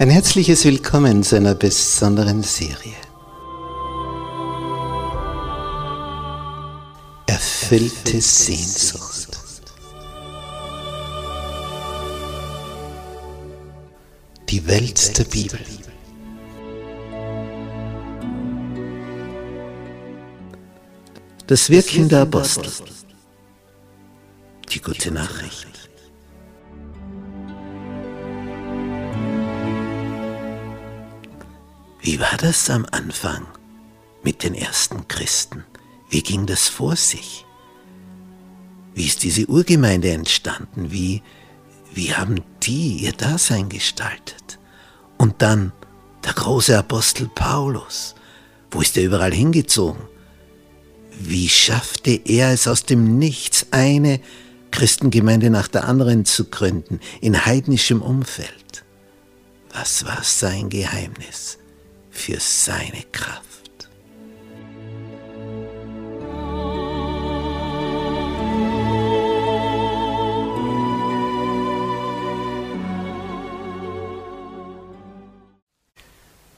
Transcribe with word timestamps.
Ein 0.00 0.08
herzliches 0.08 0.64
Willkommen 0.64 1.22
zu 1.22 1.36
einer 1.36 1.54
besonderen 1.54 2.42
Serie. 2.42 2.94
Erfüllte 7.26 8.18
Sehnsucht. 8.22 9.38
Die 14.48 14.66
Welt 14.66 15.18
der 15.18 15.24
Bibel. 15.24 15.60
Das 21.46 21.68
Wirken 21.68 22.08
der 22.08 22.22
Apostel. 22.22 22.72
Die 24.72 24.80
gute 24.80 25.10
Nachricht. 25.10 25.69
Wie 32.10 32.18
war 32.18 32.36
das 32.38 32.68
am 32.70 32.84
Anfang 32.90 33.46
mit 34.24 34.42
den 34.42 34.56
ersten 34.56 35.06
Christen? 35.06 35.62
Wie 36.08 36.24
ging 36.24 36.44
das 36.44 36.66
vor 36.66 36.96
sich? 36.96 37.46
Wie 38.96 39.06
ist 39.06 39.22
diese 39.22 39.46
Urgemeinde 39.46 40.10
entstanden? 40.10 40.90
Wie, 40.90 41.22
wie 41.94 42.12
haben 42.12 42.40
die 42.64 43.04
ihr 43.04 43.12
Dasein 43.12 43.68
gestaltet? 43.68 44.58
Und 45.18 45.40
dann 45.40 45.70
der 46.24 46.32
große 46.32 46.76
Apostel 46.76 47.28
Paulus. 47.32 48.16
Wo 48.72 48.80
ist 48.80 48.96
er 48.96 49.04
überall 49.04 49.32
hingezogen? 49.32 50.02
Wie 51.16 51.48
schaffte 51.48 52.10
er 52.10 52.52
es 52.52 52.66
aus 52.66 52.82
dem 52.82 53.20
Nichts, 53.20 53.66
eine 53.70 54.18
Christengemeinde 54.72 55.48
nach 55.48 55.68
der 55.68 55.84
anderen 55.84 56.24
zu 56.24 56.46
gründen, 56.46 56.98
in 57.20 57.46
heidnischem 57.46 58.02
Umfeld? 58.02 58.84
Was 59.72 60.04
war 60.04 60.24
sein 60.24 60.70
Geheimnis? 60.70 61.59
Für 62.20 62.38
seine 62.38 63.02
Kraft. 63.12 63.88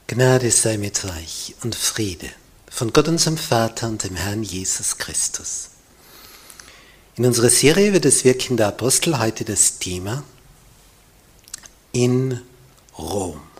Gnade 0.07 0.51
sei 0.51 0.77
mit 0.77 1.03
euch 1.05 1.55
und 1.63 1.75
Friede 1.75 2.29
von 2.69 2.91
Gott 2.91 3.07
unserem 3.07 3.37
Vater 3.37 3.87
und 3.87 4.03
dem 4.03 4.15
Herrn 4.15 4.43
Jesus 4.43 4.97
Christus. 4.97 5.69
In 7.15 7.25
unserer 7.25 7.49
Serie 7.49 7.93
wird 7.93 8.05
das 8.05 8.25
Wirken 8.25 8.57
der 8.57 8.67
Apostel 8.67 9.17
heute 9.17 9.45
das 9.45 9.79
Thema 9.79 10.23
in 11.93 12.41
Rom. 12.97 13.52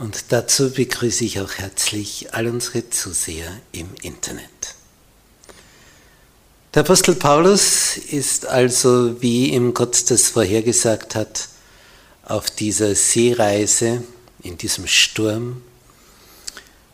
Und 0.00 0.32
dazu 0.32 0.70
begrüße 0.70 1.26
ich 1.26 1.40
auch 1.40 1.52
herzlich 1.52 2.32
all 2.32 2.46
unsere 2.46 2.88
Zuseher 2.88 3.60
im 3.72 3.90
Internet. 4.00 4.74
Der 6.72 6.84
Apostel 6.84 7.14
Paulus 7.14 7.98
ist 7.98 8.46
also, 8.46 9.20
wie 9.20 9.50
ihm 9.50 9.74
Gott 9.74 10.10
das 10.10 10.28
vorhergesagt 10.28 11.14
hat, 11.14 11.48
auf 12.24 12.48
dieser 12.48 12.94
Seereise, 12.94 14.02
in 14.42 14.56
diesem 14.56 14.86
Sturm, 14.86 15.60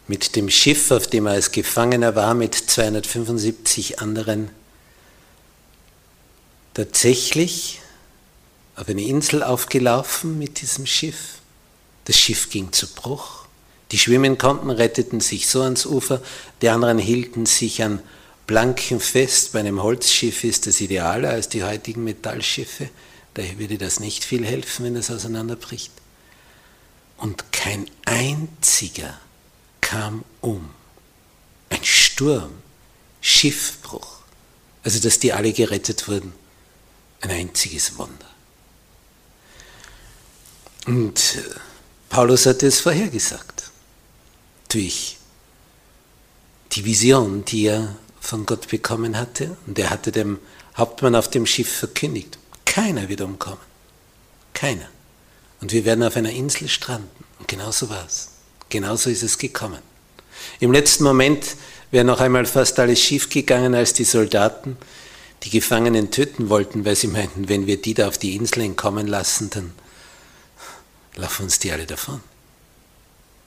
mit 0.08 0.34
dem 0.34 0.50
Schiff, 0.50 0.90
auf 0.90 1.06
dem 1.06 1.26
er 1.26 1.34
als 1.34 1.52
Gefangener 1.52 2.16
war, 2.16 2.34
mit 2.34 2.56
275 2.56 4.00
anderen, 4.00 4.50
tatsächlich 6.74 7.80
auf 8.74 8.88
eine 8.88 9.04
Insel 9.04 9.44
aufgelaufen 9.44 10.40
mit 10.40 10.60
diesem 10.60 10.86
Schiff 10.86 11.35
das 12.06 12.18
Schiff 12.18 12.50
ging 12.50 12.72
zu 12.72 12.88
Bruch. 12.88 13.44
Die 13.92 13.98
schwimmen 13.98 14.38
konnten, 14.38 14.70
retteten 14.70 15.20
sich 15.20 15.46
so 15.48 15.62
ans 15.62 15.86
Ufer, 15.86 16.20
die 16.62 16.68
anderen 16.70 16.98
hielten 16.98 17.46
sich 17.46 17.82
an 17.82 18.00
Planken 18.46 19.00
fest. 19.00 19.52
Bei 19.52 19.60
einem 19.60 19.82
Holzschiff 19.82 20.44
ist 20.44 20.66
das 20.66 20.80
idealer 20.80 21.30
als 21.30 21.48
die 21.48 21.62
heutigen 21.62 22.04
Metallschiffe. 22.04 22.88
Daher 23.34 23.58
würde 23.58 23.78
das 23.78 24.00
nicht 24.00 24.24
viel 24.24 24.44
helfen, 24.44 24.86
wenn 24.86 24.96
es 24.96 25.10
auseinanderbricht. 25.10 25.92
Und 27.18 27.52
kein 27.52 27.86
einziger 28.04 29.20
kam 29.80 30.24
um. 30.40 30.70
Ein 31.68 31.84
Sturm, 31.84 32.50
Schiffbruch. 33.20 34.20
Also, 34.84 35.00
dass 35.00 35.18
die 35.18 35.32
alle 35.32 35.52
gerettet 35.52 36.08
wurden. 36.08 36.32
Ein 37.20 37.30
einziges 37.30 37.98
Wunder. 37.98 38.30
Und 40.86 41.36
äh, 41.36 41.58
Paulus 42.08 42.46
hatte 42.46 42.66
es 42.66 42.80
vorhergesagt. 42.80 43.70
Durch 44.68 45.16
die 46.72 46.84
Vision, 46.84 47.44
die 47.44 47.66
er 47.66 47.96
von 48.20 48.46
Gott 48.46 48.68
bekommen 48.68 49.16
hatte. 49.16 49.56
Und 49.66 49.78
er 49.78 49.90
hatte 49.90 50.12
dem 50.12 50.38
Hauptmann 50.76 51.14
auf 51.14 51.28
dem 51.30 51.46
Schiff 51.46 51.72
verkündigt. 51.72 52.38
Keiner 52.64 53.08
wird 53.08 53.20
umkommen. 53.20 53.60
Keiner. 54.52 54.88
Und 55.60 55.72
wir 55.72 55.84
werden 55.84 56.04
auf 56.04 56.16
einer 56.16 56.30
Insel 56.30 56.68
stranden. 56.68 57.24
Und 57.38 57.48
genauso 57.48 57.88
war 57.88 58.04
es. 58.06 58.30
Genauso 58.68 59.10
ist 59.10 59.22
es 59.22 59.38
gekommen. 59.38 59.78
Im 60.60 60.72
letzten 60.72 61.04
Moment 61.04 61.56
wäre 61.90 62.04
noch 62.04 62.20
einmal 62.20 62.46
fast 62.46 62.78
alles 62.78 63.00
schiefgegangen, 63.00 63.74
als 63.74 63.92
die 63.92 64.04
Soldaten 64.04 64.76
die 65.42 65.50
Gefangenen 65.50 66.10
töten 66.10 66.48
wollten, 66.48 66.84
weil 66.84 66.96
sie 66.96 67.06
meinten, 67.06 67.48
wenn 67.48 67.66
wir 67.66 67.80
die 67.80 67.94
da 67.94 68.08
auf 68.08 68.18
die 68.18 68.34
Insel 68.34 68.62
entkommen 68.62 69.06
lassen, 69.06 69.50
dann 69.50 69.72
laufen 71.16 71.44
uns 71.44 71.58
die 71.58 71.72
alle 71.72 71.86
davon. 71.86 72.20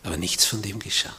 Aber 0.03 0.17
nichts 0.17 0.45
von 0.45 0.61
dem 0.61 0.79
geschah. 0.79 1.15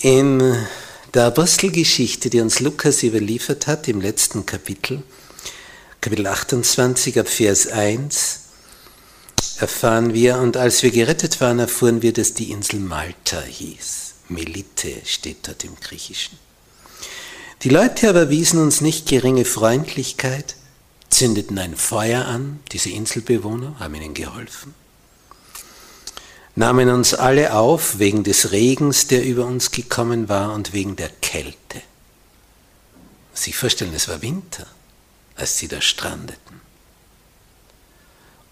In 0.00 0.66
der 1.14 1.26
Apostelgeschichte, 1.26 2.30
die 2.30 2.40
uns 2.40 2.60
Lukas 2.60 3.02
überliefert 3.02 3.66
hat, 3.66 3.88
im 3.88 4.00
letzten 4.00 4.46
Kapitel, 4.46 5.02
Kapitel 6.00 6.26
28 6.26 7.20
ab 7.20 7.28
Vers 7.28 7.68
1, 7.68 8.40
erfahren 9.58 10.14
wir, 10.14 10.38
und 10.38 10.56
als 10.56 10.82
wir 10.82 10.90
gerettet 10.90 11.40
waren, 11.40 11.58
erfuhren 11.58 12.02
wir, 12.02 12.12
dass 12.12 12.34
die 12.34 12.50
Insel 12.50 12.80
Malta 12.80 13.40
hieß. 13.40 14.14
Melite 14.28 15.02
steht 15.04 15.46
dort 15.46 15.62
im 15.62 15.76
Griechischen. 15.76 16.38
Die 17.62 17.68
Leute 17.68 18.08
aber 18.08 18.30
wiesen 18.30 18.60
uns 18.60 18.80
nicht 18.80 19.06
geringe 19.06 19.44
Freundlichkeit, 19.44 20.56
zündeten 21.12 21.58
ein 21.58 21.76
Feuer 21.76 22.24
an, 22.26 22.60
diese 22.72 22.90
Inselbewohner 22.90 23.76
haben 23.78 23.94
ihnen 23.94 24.14
geholfen, 24.14 24.74
nahmen 26.54 26.88
uns 26.90 27.14
alle 27.14 27.54
auf 27.54 27.98
wegen 27.98 28.24
des 28.24 28.52
Regens, 28.52 29.06
der 29.06 29.24
über 29.24 29.46
uns 29.46 29.70
gekommen 29.70 30.28
war 30.28 30.52
und 30.52 30.72
wegen 30.72 30.96
der 30.96 31.08
Kälte. 31.08 31.82
Sie 33.34 33.52
vorstellen, 33.52 33.94
es 33.94 34.08
war 34.08 34.20
Winter, 34.22 34.66
als 35.36 35.58
sie 35.58 35.68
da 35.68 35.80
strandeten. 35.80 36.60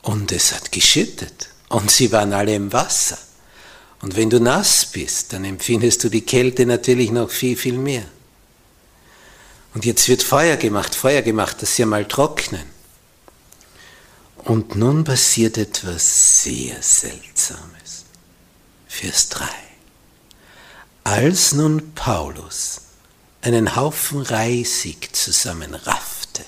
Und 0.02 0.32
es 0.32 0.54
hat 0.54 0.72
geschüttet 0.72 1.50
und 1.68 1.90
sie 1.90 2.10
waren 2.12 2.32
alle 2.32 2.54
im 2.54 2.72
Wasser. 2.72 3.18
Und 4.00 4.16
wenn 4.16 4.30
du 4.30 4.40
nass 4.40 4.86
bist, 4.86 5.32
dann 5.34 5.44
empfindest 5.44 6.02
du 6.04 6.08
die 6.08 6.22
Kälte 6.22 6.64
natürlich 6.64 7.10
noch 7.10 7.30
viel, 7.30 7.56
viel 7.56 7.76
mehr. 7.76 8.04
Und 9.74 9.84
jetzt 9.84 10.08
wird 10.08 10.22
Feuer 10.22 10.56
gemacht, 10.56 10.94
Feuer 10.94 11.22
gemacht, 11.22 11.62
dass 11.62 11.76
sie 11.76 11.82
einmal 11.82 12.06
trocknen. 12.06 12.64
Und 14.44 14.74
nun 14.74 15.04
passiert 15.04 15.58
etwas 15.58 16.42
sehr 16.42 16.82
Seltsames. 16.82 18.04
Vers 18.88 19.28
3. 19.28 19.46
Als 21.04 21.52
nun 21.52 21.94
Paulus 21.94 22.82
einen 23.42 23.76
Haufen 23.76 24.22
Reisig 24.22 25.14
zusammenraffte, 25.14 26.44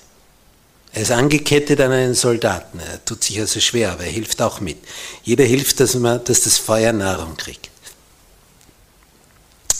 er 0.94 1.02
ist 1.02 1.10
angekettet 1.10 1.80
an 1.80 1.92
einen 1.92 2.14
Soldaten, 2.14 2.78
er 2.78 3.02
tut 3.04 3.24
sich 3.24 3.40
also 3.40 3.60
schwer, 3.60 3.92
aber 3.92 4.04
er 4.04 4.10
hilft 4.10 4.42
auch 4.42 4.60
mit. 4.60 4.76
Jeder 5.22 5.44
hilft, 5.44 5.80
dass, 5.80 5.94
man, 5.94 6.22
dass 6.24 6.42
das 6.42 6.58
Feuer 6.58 6.92
Nahrung 6.92 7.36
kriegt. 7.36 7.70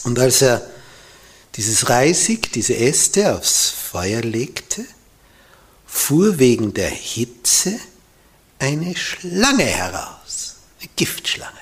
Und 0.05 0.19
als 0.19 0.41
er 0.41 0.67
dieses 1.57 1.89
Reisig, 1.89 2.53
diese 2.53 2.77
Äste 2.77 3.35
aufs 3.35 3.69
Feuer 3.71 4.23
legte, 4.23 4.85
fuhr 5.87 6.39
wegen 6.39 6.73
der 6.73 6.91
Hitze 6.91 7.79
eine 8.59 8.97
Schlange 8.97 9.65
heraus, 9.65 10.57
eine 10.81 10.89
Giftschlange. 10.97 11.53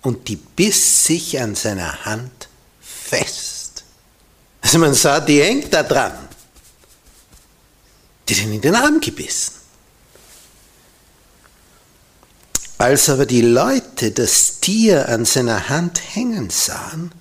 Und 0.00 0.28
die 0.28 0.36
biss 0.36 1.04
sich 1.04 1.38
an 1.40 1.54
seiner 1.54 2.04
Hand 2.04 2.48
fest. 2.80 3.84
Also 4.60 4.78
man 4.78 4.94
sah, 4.94 5.20
die 5.20 5.42
hängt 5.42 5.72
da 5.72 5.82
dran. 5.82 6.28
Die 8.28 8.34
sind 8.34 8.52
in 8.52 8.60
den 8.60 8.74
Arm 8.74 9.00
gebissen. 9.00 9.54
Als 12.78 13.08
aber 13.10 13.26
die 13.26 13.42
Leute 13.42 14.10
das 14.10 14.60
Tier 14.60 15.08
an 15.08 15.24
seiner 15.24 15.68
Hand 15.68 16.00
hängen 16.14 16.50
sahen, 16.50 17.12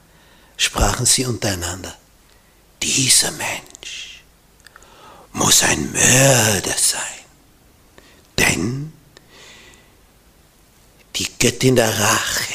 sprachen 0.61 1.07
sie 1.07 1.25
untereinander, 1.25 1.95
dieser 2.83 3.31
Mensch 3.31 4.23
muss 5.33 5.63
ein 5.63 5.91
Mörder 5.91 6.75
sein, 6.77 7.01
denn 8.37 8.93
die 11.15 11.27
Göttin 11.39 11.75
der 11.75 11.99
Rache, 11.99 12.53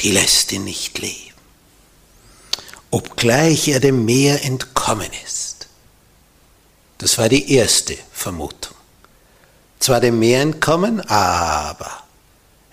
die 0.00 0.12
lässt 0.12 0.52
ihn 0.52 0.64
nicht 0.64 0.98
leben, 0.98 1.34
obgleich 2.90 3.68
er 3.68 3.80
dem 3.80 4.04
Meer 4.04 4.44
entkommen 4.44 5.10
ist. 5.24 5.68
Das 6.98 7.16
war 7.16 7.30
die 7.30 7.54
erste 7.54 7.96
Vermutung. 8.12 8.76
Zwar 9.78 10.00
dem 10.00 10.18
Meer 10.18 10.42
entkommen, 10.42 11.00
aber 11.00 12.04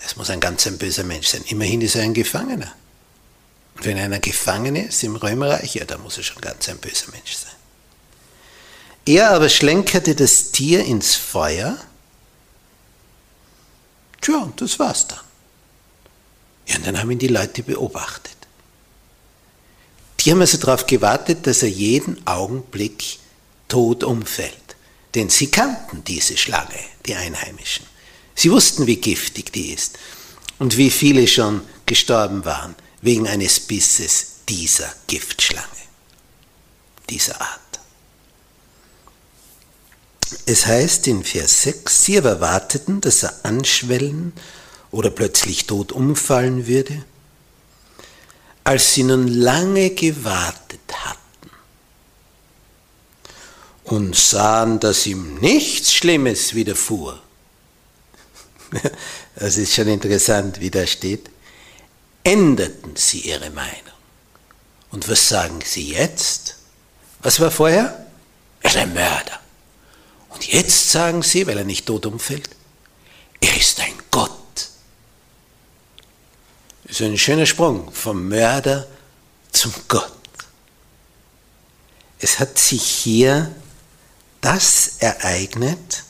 es 0.06 0.18
muss 0.18 0.30
ein 0.30 0.42
ganz 0.42 0.68
ein 0.68 0.78
böser 0.78 1.04
Mensch 1.04 1.28
sein. 1.28 1.44
Immerhin 1.48 1.82
ist 1.82 1.96
er 1.96 2.04
ein 2.04 2.14
Gefangener. 2.14 2.76
Und 3.80 3.86
wenn 3.86 3.98
einer 3.98 4.20
gefangen 4.20 4.76
ist 4.76 5.06
im 5.06 5.16
Römerreich, 5.16 5.76
ja, 5.76 5.86
da 5.86 5.98
muss 5.98 6.18
er 6.18 6.24
schon 6.24 6.42
ganz 6.42 6.68
ein 6.68 6.80
böser 6.80 7.12
Mensch 7.14 7.34
sein. 7.34 7.54
Er 9.06 9.32
aber 9.32 9.48
schlenkerte 9.48 10.16
das 10.16 10.52
Tier 10.52 10.84
ins 10.84 11.16
Feuer. 11.16 11.78
Tja, 14.20 14.40
und 14.40 14.60
das 14.60 14.80
war's 14.80 15.08
dann. 15.08 15.22
Ja, 16.68 16.76
und 16.76 16.88
dann 16.88 17.00
haben 17.00 17.10
ihn 17.10 17.20
die 17.20 17.30
Leute 17.30 17.64
beobachtet. 17.64 18.36
Die 20.20 20.32
haben 20.32 20.42
also 20.42 20.58
darauf 20.58 20.86
gewartet, 20.86 21.48
dass 21.48 21.64
er 21.64 21.70
jeden 21.70 22.28
Augenblick 22.28 23.18
tot 23.70 24.04
umfällt. 24.04 24.76
Denn 25.16 25.30
sie 25.30 25.50
kannten 25.50 26.04
diese 26.04 26.36
Schlange, 26.36 26.80
die 27.06 27.16
Einheimischen. 27.16 27.86
Sie 28.36 28.52
wussten, 28.52 28.88
wie 28.88 28.98
giftig 28.98 29.54
die 29.54 29.72
ist 29.72 29.98
und 30.60 30.76
wie 30.76 30.92
viele 30.92 31.30
schon 31.30 31.62
gestorben 31.86 32.44
waren 32.44 32.76
wegen 33.02 33.28
eines 33.28 33.60
Bisses 33.60 34.26
dieser 34.48 34.92
Giftschlange, 35.08 35.66
dieser 37.10 37.40
Art. 37.40 37.60
Es 40.46 40.66
heißt 40.66 41.08
in 41.08 41.24
Vers 41.24 41.64
6, 41.64 42.06
sie 42.06 42.18
aber 42.18 42.40
warteten, 42.40 43.02
dass 43.02 43.24
er 43.24 43.34
anschwellen 43.44 44.34
oder 44.92 45.10
plötzlich 45.10 45.66
tot 45.66 45.92
umfallen 45.92 46.68
würde. 46.68 47.04
Als 48.64 48.94
sie 48.94 49.04
nun 49.04 49.28
lange 49.28 49.92
gewartet 49.92 50.80
hatten 50.94 51.50
und 53.86 54.16
sahen, 54.16 54.80
dass 54.80 55.08
ihm 55.08 55.36
nichts 55.36 55.94
Schlimmes 55.94 56.54
widerfuhr, 56.54 57.20
das 59.36 59.58
ist 59.58 59.74
schon 59.74 59.88
interessant, 59.88 60.60
wie 60.60 60.70
da 60.70 60.86
steht, 60.86 61.30
änderten 62.24 62.96
sie 62.96 63.22
ihre 63.22 63.50
Meinung. 63.50 63.74
Und 64.92 65.08
was 65.10 65.30
sagen 65.30 65.60
sie 65.64 65.90
jetzt? 65.92 66.56
Was 67.22 67.40
war 67.40 67.52
vorher? 67.52 68.08
Er 68.62 68.70
ist 68.70 68.78
ein 68.78 68.94
Mörder. 68.94 69.40
Und 70.30 70.48
jetzt 70.52 70.92
sagen 70.92 71.22
sie, 71.24 71.48
weil 71.48 71.58
er 71.58 71.64
nicht 71.64 71.86
tot 71.86 72.06
umfällt, 72.06 72.50
er 73.42 73.56
ist 73.56 73.80
ein 73.80 73.94
Gott. 74.12 74.32
Das 76.84 77.00
ist 77.00 77.02
ein 77.02 77.18
schöner 77.18 77.46
Sprung 77.46 77.92
vom 77.92 78.28
Mörder 78.28 78.88
zum 79.52 79.74
Gott. 79.88 80.12
Es 82.20 82.40
hat 82.40 82.58
sich 82.58 82.84
hier 82.84 83.54
das 84.42 84.98
ereignet, 85.00 86.04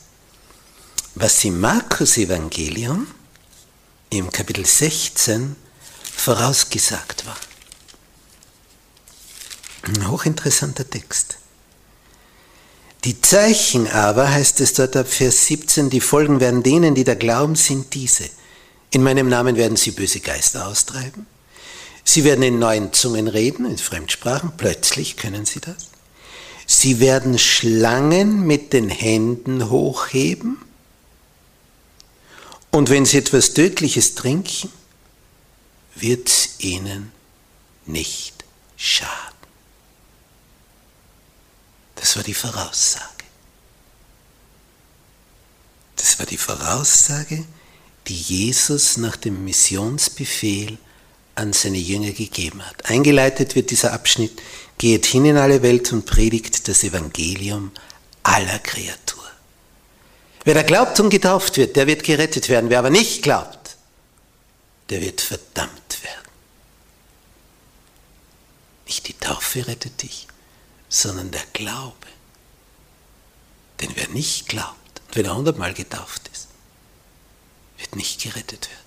was 1.14 1.44
im 1.44 1.60
Markus 1.60 2.16
Evangelium 2.16 3.06
im 4.10 4.30
Kapitel 4.30 4.64
16 4.64 5.56
vorausgesagt 6.20 7.26
war. 7.26 7.36
Ein 9.82 10.08
hochinteressanter 10.08 10.88
Text. 10.88 11.38
Die 13.04 13.20
Zeichen 13.22 13.88
aber, 13.88 14.30
heißt 14.30 14.60
es 14.60 14.74
dort 14.74 14.94
ab 14.96 15.08
Vers 15.08 15.46
17, 15.46 15.88
die 15.88 16.02
Folgen 16.02 16.38
werden 16.38 16.62
denen, 16.62 16.94
die 16.94 17.04
da 17.04 17.14
glauben, 17.14 17.56
sind 17.56 17.94
diese. 17.94 18.28
In 18.90 19.02
meinem 19.02 19.28
Namen 19.28 19.56
werden 19.56 19.76
sie 19.76 19.92
böse 19.92 20.20
Geister 20.20 20.66
austreiben. 20.66 21.26
Sie 22.04 22.24
werden 22.24 22.42
in 22.42 22.58
neuen 22.58 22.92
Zungen 22.92 23.26
reden, 23.26 23.64
in 23.64 23.78
Fremdsprachen. 23.78 24.52
Plötzlich 24.58 25.16
können 25.16 25.46
sie 25.46 25.60
das. 25.60 25.88
Sie 26.66 27.00
werden 27.00 27.38
Schlangen 27.38 28.46
mit 28.46 28.74
den 28.74 28.90
Händen 28.90 29.70
hochheben. 29.70 30.58
Und 32.70 32.90
wenn 32.90 33.06
sie 33.06 33.18
etwas 33.18 33.54
Tödliches 33.54 34.14
trinken, 34.14 34.70
wird 35.94 36.30
ihnen 36.58 37.12
nicht 37.86 38.44
schaden. 38.76 39.30
Das 41.96 42.16
war 42.16 42.22
die 42.22 42.34
Voraussage. 42.34 43.04
Das 45.96 46.18
war 46.18 46.26
die 46.26 46.38
Voraussage, 46.38 47.44
die 48.06 48.16
Jesus 48.16 48.96
nach 48.96 49.16
dem 49.16 49.44
Missionsbefehl 49.44 50.78
an 51.34 51.52
seine 51.52 51.78
Jünger 51.78 52.12
gegeben 52.12 52.64
hat. 52.66 52.86
Eingeleitet 52.86 53.54
wird 53.54 53.70
dieser 53.70 53.92
Abschnitt, 53.92 54.40
geht 54.78 55.06
hin 55.06 55.26
in 55.26 55.36
alle 55.36 55.62
Welt 55.62 55.92
und 55.92 56.06
predigt 56.06 56.68
das 56.68 56.82
Evangelium 56.84 57.70
aller 58.22 58.58
Kreatur. 58.60 59.24
Wer 60.44 60.54
da 60.54 60.62
glaubt 60.62 60.98
und 61.00 61.10
getauft 61.10 61.58
wird, 61.58 61.76
der 61.76 61.86
wird 61.86 62.02
gerettet 62.02 62.48
werden. 62.48 62.70
Wer 62.70 62.78
aber 62.78 62.90
nicht 62.90 63.22
glaubt, 63.22 63.59
der 64.90 65.00
wird 65.00 65.20
verdammt 65.20 66.02
werden. 66.02 66.30
Nicht 68.86 69.06
die 69.06 69.14
Taufe 69.14 69.66
rettet 69.66 70.02
dich, 70.02 70.26
sondern 70.88 71.30
der 71.30 71.44
Glaube. 71.52 72.08
Denn 73.80 73.92
wer 73.94 74.08
nicht 74.08 74.48
glaubt, 74.48 75.00
und 75.06 75.16
wenn 75.16 75.24
er 75.24 75.36
hundertmal 75.36 75.74
getauft 75.74 76.28
ist, 76.32 76.48
wird 77.78 77.94
nicht 77.94 78.20
gerettet 78.20 78.68
werden. 78.68 78.80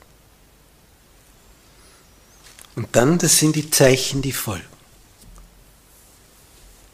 Und 2.76 2.96
dann, 2.96 3.18
das 3.18 3.38
sind 3.38 3.56
die 3.56 3.70
Zeichen, 3.70 4.22
die 4.22 4.34
folgen. 4.34 4.66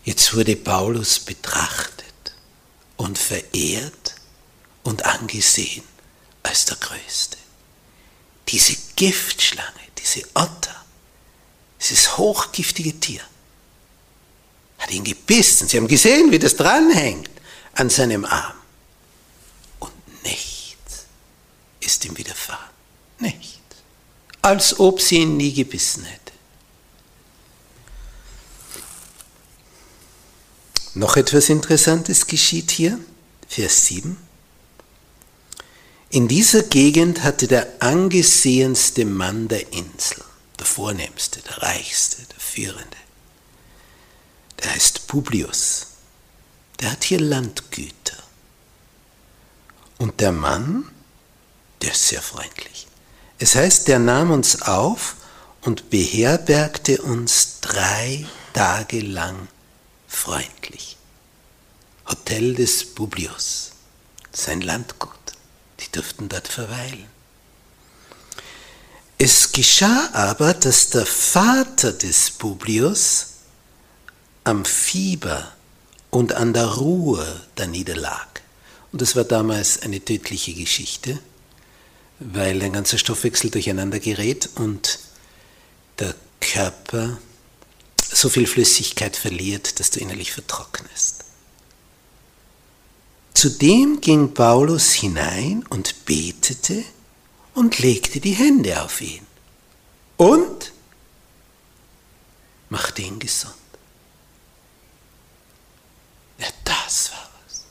Jetzt 0.03 0.35
wurde 0.35 0.55
Paulus 0.55 1.19
betrachtet 1.19 2.05
und 2.97 3.17
verehrt 3.17 4.15
und 4.83 5.05
angesehen 5.05 5.83
als 6.43 6.65
der 6.65 6.77
Größte. 6.77 7.37
Diese 8.51 8.75
Giftschlange, 8.95 9.69
diese 9.97 10.25
Otter, 10.33 10.75
dieses 11.79 12.17
hochgiftige 12.17 12.99
Tier, 12.99 13.21
hat 14.79 14.91
ihn 14.91 15.03
gebissen. 15.03 15.67
Sie 15.67 15.77
haben 15.77 15.87
gesehen, 15.87 16.31
wie 16.31 16.39
das 16.39 16.55
dranhängt 16.55 17.29
an 17.73 17.89
seinem 17.89 18.25
Arm. 18.25 18.55
Und 19.79 19.91
nichts 20.23 21.05
ist 21.79 22.05
ihm 22.05 22.17
widerfahren. 22.17 22.69
Nichts. 23.19 23.59
Als 24.41 24.79
ob 24.79 25.01
sie 25.01 25.17
ihn 25.17 25.37
nie 25.37 25.53
gebissen 25.53 26.05
hätte. 26.05 26.31
Noch 30.95 31.17
etwas 31.17 31.49
Interessantes 31.49 32.25
geschieht 32.25 32.71
hier, 32.71 32.99
Vers 33.47 33.85
7. 33.85 34.28
In 36.11 36.27
dieser 36.27 36.63
Gegend 36.63 37.23
hatte 37.23 37.47
der 37.47 37.67
angesehenste 37.81 39.05
Mann 39.05 39.47
der 39.47 39.71
Insel, 39.73 40.23
der 40.57 40.65
vornehmste, 40.65 41.39
der 41.41 41.61
reichste, 41.61 42.23
der 42.23 42.39
führende, 42.39 42.97
der 44.59 44.73
heißt 44.73 45.07
Publius. 45.07 45.85
Der 46.79 46.91
hat 46.93 47.03
hier 47.03 47.19
Landgüter. 47.19 48.17
Und 49.99 50.19
der 50.19 50.31
Mann, 50.31 50.89
der 51.81 51.91
ist 51.91 52.07
sehr 52.07 52.21
freundlich. 52.21 52.87
Es 53.37 53.53
heißt, 53.55 53.87
der 53.87 53.99
nahm 53.99 54.31
uns 54.31 54.63
auf 54.63 55.15
und 55.61 55.91
beherbergte 55.91 57.01
uns 57.01 57.59
drei 57.61 58.25
Tage 58.53 59.01
lang 59.01 59.47
freundlich. 60.07 60.97
Hotel 62.07 62.55
des 62.55 62.95
Publius, 62.95 63.71
sein 64.31 64.61
Landgut. 64.61 65.18
Die 65.89 65.95
durften 65.95 66.29
dort 66.29 66.47
verweilen. 66.47 67.07
Es 69.17 69.51
geschah 69.51 70.09
aber, 70.13 70.53
dass 70.53 70.91
der 70.91 71.05
Vater 71.05 71.91
des 71.91 72.31
Publius 72.31 73.25
am 74.43 74.63
Fieber 74.65 75.51
und 76.09 76.33
an 76.33 76.53
der 76.53 76.65
Ruhe 76.65 77.41
da 77.55 77.67
niederlag. 77.67 78.27
Und 78.91 79.01
das 79.01 79.15
war 79.15 79.23
damals 79.23 79.81
eine 79.81 80.03
tödliche 80.03 80.53
Geschichte, 80.53 81.19
weil 82.19 82.61
ein 82.61 82.73
ganzer 82.73 82.97
Stoffwechsel 82.97 83.49
durcheinander 83.49 83.99
gerät 83.99 84.49
und 84.55 84.99
der 85.99 86.15
Körper 86.39 87.17
so 88.11 88.29
viel 88.29 88.47
Flüssigkeit 88.47 89.15
verliert, 89.15 89.79
dass 89.79 89.91
du 89.91 89.99
innerlich 89.99 90.31
vertrocknest. 90.31 91.18
Zudem 93.33 94.01
ging 94.01 94.33
Paulus 94.33 94.91
hinein 94.91 95.63
und 95.69 96.05
betete 96.05 96.83
und 97.53 97.79
legte 97.79 98.19
die 98.19 98.33
Hände 98.33 98.81
auf 98.81 99.01
ihn 99.01 99.25
und 100.17 100.73
machte 102.69 103.01
ihn 103.01 103.19
gesund. 103.19 103.53
Ja, 106.37 106.47
das 106.63 107.11
war 107.11 107.29
was. 107.45 107.65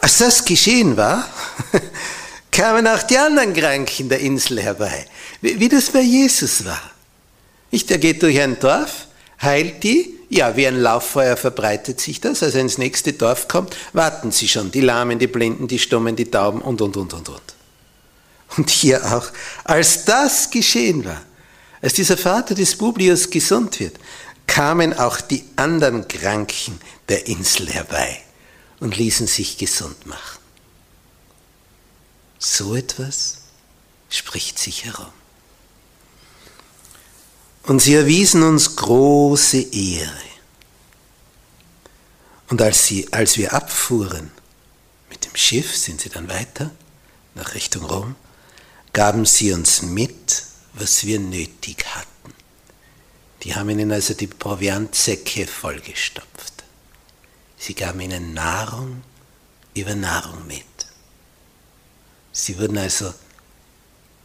Als 0.00 0.18
das 0.18 0.44
geschehen 0.44 0.96
war, 0.96 1.28
kamen 2.50 2.86
auch 2.86 3.02
die 3.02 3.18
anderen 3.18 3.54
Kranken 3.54 4.08
der 4.08 4.20
Insel 4.20 4.60
herbei, 4.60 5.06
wie, 5.40 5.68
das 5.68 5.90
bei 5.90 6.00
Jesus 6.00 6.64
war. 6.64 6.90
Nicht, 7.70 7.90
er 7.90 7.98
geht 7.98 8.22
durch 8.22 8.40
ein 8.40 8.58
Dorf, 8.58 9.06
heilt 9.40 9.82
die, 9.84 10.17
ja, 10.28 10.56
wie 10.56 10.66
ein 10.66 10.80
Lauffeuer 10.80 11.36
verbreitet 11.36 12.00
sich 12.00 12.20
das, 12.20 12.42
als 12.42 12.54
er 12.54 12.60
ins 12.60 12.78
nächste 12.78 13.12
Dorf 13.14 13.48
kommt, 13.48 13.76
warten 13.92 14.30
sie 14.30 14.48
schon, 14.48 14.70
die 14.70 14.80
Lahmen, 14.80 15.18
die 15.18 15.26
Blinden, 15.26 15.68
die 15.68 15.78
Stummen, 15.78 16.16
die 16.16 16.30
Tauben 16.30 16.60
und, 16.60 16.80
und, 16.82 16.96
und, 16.96 17.14
und, 17.14 17.28
und. 17.28 17.42
Und 18.56 18.70
hier 18.70 19.04
auch, 19.14 19.26
als 19.64 20.04
das 20.04 20.50
geschehen 20.50 21.04
war, 21.04 21.22
als 21.80 21.94
dieser 21.94 22.16
Vater 22.16 22.54
des 22.54 22.76
Publius 22.76 23.30
gesund 23.30 23.78
wird, 23.80 23.96
kamen 24.46 24.98
auch 24.98 25.20
die 25.20 25.44
anderen 25.56 26.08
Kranken 26.08 26.80
der 27.08 27.26
Insel 27.26 27.68
herbei 27.68 28.20
und 28.80 28.96
ließen 28.96 29.26
sich 29.26 29.58
gesund 29.58 30.06
machen. 30.06 30.38
So 32.38 32.74
etwas 32.74 33.38
spricht 34.08 34.58
sich 34.58 34.84
herum. 34.84 35.12
Und 37.68 37.80
sie 37.80 37.94
erwiesen 37.94 38.42
uns 38.42 38.76
große 38.76 39.60
Ehre. 39.60 40.10
Und 42.48 42.62
als, 42.62 42.86
sie, 42.86 43.12
als 43.12 43.36
wir 43.36 43.52
abfuhren 43.52 44.30
mit 45.10 45.26
dem 45.26 45.36
Schiff, 45.36 45.76
sind 45.76 46.00
sie 46.00 46.08
dann 46.08 46.30
weiter 46.30 46.70
nach 47.34 47.54
Richtung 47.54 47.84
Rom, 47.84 48.14
gaben 48.94 49.26
sie 49.26 49.52
uns 49.52 49.82
mit, 49.82 50.44
was 50.72 51.04
wir 51.04 51.20
nötig 51.20 51.84
hatten. 51.94 52.32
Die 53.42 53.54
haben 53.54 53.68
ihnen 53.68 53.92
also 53.92 54.14
die 54.14 54.28
Proviantsäcke 54.28 55.46
vollgestopft. 55.46 56.64
Sie 57.58 57.74
gaben 57.74 58.00
ihnen 58.00 58.32
Nahrung 58.32 59.02
über 59.74 59.94
Nahrung 59.94 60.46
mit. 60.46 60.64
Sie 62.32 62.58
wurden 62.58 62.78
also 62.78 63.12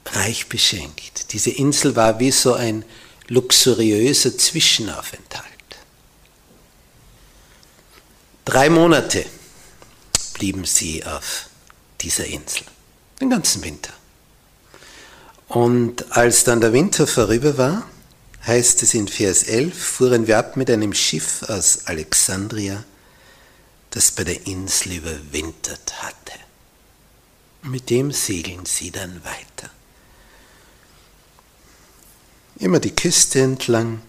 reich 0.06 0.48
beschenkt. 0.48 1.34
Diese 1.34 1.50
Insel 1.50 1.98
war 1.98 2.22
wie 2.22 2.32
so 2.32 2.54
ein 2.54 2.86
luxuriöser 3.28 4.38
Zwischenaufenthalt. 4.38 5.48
Drei 8.46 8.70
Monate 8.70 9.26
blieben 10.34 10.66
sie 10.66 11.06
auf 11.06 11.48
dieser 12.02 12.26
Insel, 12.26 12.66
den 13.22 13.30
ganzen 13.30 13.64
Winter. 13.64 13.94
Und 15.48 16.12
als 16.12 16.44
dann 16.44 16.62
der 16.62 16.74
Winter 16.74 17.08
vorüber 17.08 17.58
war, 17.58 17.88
heißt 18.46 18.84
es 18.84 18.94
in 18.94 19.08
Vers 19.08 19.44
11, 19.44 19.78
fuhren 19.78 20.28
wir 20.28 20.38
ab 20.38 20.58
mit 20.58 20.70
einem 20.70 20.94
Schiff 20.94 21.44
aus 21.44 21.86
Alexandria, 21.86 22.84
das 23.92 24.12
bei 24.12 24.24
der 24.24 24.46
Insel 24.48 24.94
überwintert 24.94 26.02
hatte. 26.02 26.34
Mit 27.62 27.90
dem 27.90 28.12
segeln 28.12 28.66
sie 28.66 28.92
dann 28.92 29.24
weiter. 29.24 29.70
Immer 32.64 32.80
die 32.80 32.96
Küste 32.96 33.42
entlang 33.42 34.02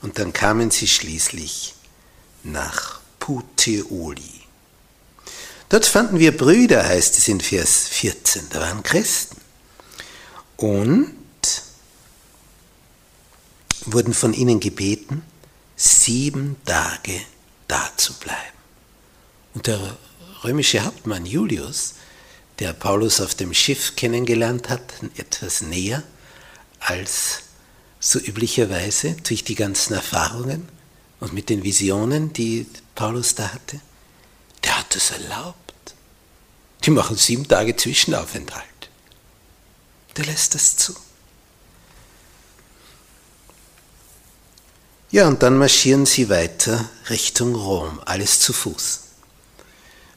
und 0.00 0.20
dann 0.20 0.32
kamen 0.32 0.70
sie 0.70 0.86
schließlich 0.86 1.74
nach 2.44 3.00
Puteoli. 3.18 4.42
Dort 5.68 5.86
fanden 5.86 6.20
wir 6.20 6.36
Brüder, 6.36 6.86
heißt 6.86 7.18
es 7.18 7.26
in 7.26 7.40
Vers 7.40 7.88
14, 7.88 8.46
da 8.50 8.60
waren 8.60 8.84
Christen. 8.84 9.40
Und 10.56 11.16
wurden 13.86 14.14
von 14.14 14.34
ihnen 14.34 14.60
gebeten, 14.60 15.24
sieben 15.74 16.58
Tage 16.64 17.20
da 17.66 17.90
zu 17.96 18.12
bleiben. 18.20 18.58
Und 19.54 19.66
der 19.66 19.96
römische 20.44 20.84
Hauptmann 20.84 21.26
Julius, 21.26 21.94
der 22.60 22.72
Paulus 22.72 23.20
auf 23.20 23.34
dem 23.34 23.52
Schiff 23.52 23.96
kennengelernt 23.96 24.68
hat, 24.68 24.80
etwas 25.16 25.60
näher 25.60 26.04
als 26.78 27.49
so 28.00 28.18
üblicherweise 28.18 29.14
durch 29.22 29.44
die 29.44 29.54
ganzen 29.54 29.92
Erfahrungen 29.92 30.68
und 31.20 31.34
mit 31.34 31.50
den 31.50 31.62
Visionen, 31.62 32.32
die 32.32 32.66
Paulus 32.94 33.34
da 33.34 33.52
hatte, 33.52 33.80
der 34.64 34.78
hat 34.78 34.96
es 34.96 35.10
erlaubt. 35.10 35.94
Die 36.84 36.90
machen 36.90 37.16
sieben 37.16 37.46
Tage 37.46 37.76
Zwischenaufenthalt. 37.76 38.64
Der 40.16 40.24
lässt 40.24 40.54
das 40.54 40.76
zu. 40.76 40.94
Ja, 45.10 45.28
und 45.28 45.42
dann 45.42 45.58
marschieren 45.58 46.06
sie 46.06 46.30
weiter 46.30 46.88
Richtung 47.10 47.54
Rom, 47.54 48.00
alles 48.06 48.40
zu 48.40 48.52
Fuß. 48.52 49.00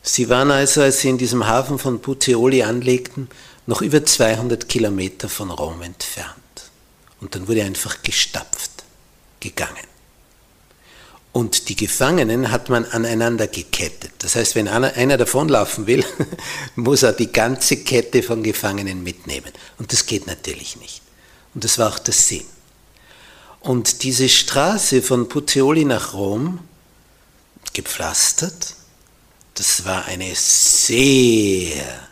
Sie 0.04 0.30
waren 0.30 0.52
also, 0.52 0.82
als 0.82 1.00
sie 1.00 1.10
in 1.10 1.18
diesem 1.18 1.48
Hafen 1.48 1.80
von 1.80 2.02
Puteoli 2.02 2.64
anlegten, 2.64 3.30
noch 3.66 3.82
über 3.82 4.06
200 4.06 4.70
Kilometer 4.70 5.30
von 5.30 5.50
Rom 5.50 5.82
entfernt. 5.82 6.43
Und 7.24 7.36
dann 7.36 7.48
wurde 7.48 7.64
einfach 7.64 8.04
gestapft, 8.04 8.84
gegangen. 9.40 9.88
Und 11.32 11.70
die 11.70 11.78
Gefangenen 11.78 12.52
hat 12.52 12.68
man 12.68 12.84
aneinander 12.84 13.48
gekettet. 13.48 14.12
Das 14.20 14.36
heißt, 14.36 14.56
wenn 14.56 14.68
einer, 14.68 14.94
einer 14.96 15.16
davonlaufen 15.16 15.88
will, 15.88 16.04
muss 16.76 17.02
er 17.02 17.14
die 17.14 17.32
ganze 17.32 17.78
Kette 17.78 18.24
von 18.24 18.44
Gefangenen 18.44 19.04
mitnehmen. 19.04 19.54
Und 19.80 19.94
das 19.94 20.06
geht 20.06 20.28
natürlich 20.28 20.76
nicht. 20.76 21.02
Und 21.54 21.64
das 21.64 21.80
war 21.80 21.94
auch 21.94 22.00
der 22.00 22.14
Sinn. 22.14 22.44
Und 23.62 24.04
diese 24.04 24.28
Straße 24.28 25.02
von 25.02 25.30
Puteoli 25.30 25.86
nach 25.86 26.14
Rom, 26.14 26.60
gepflastert, 27.72 28.76
das 29.54 29.86
war 29.86 30.04
eine 30.08 30.36
sehr 30.36 32.10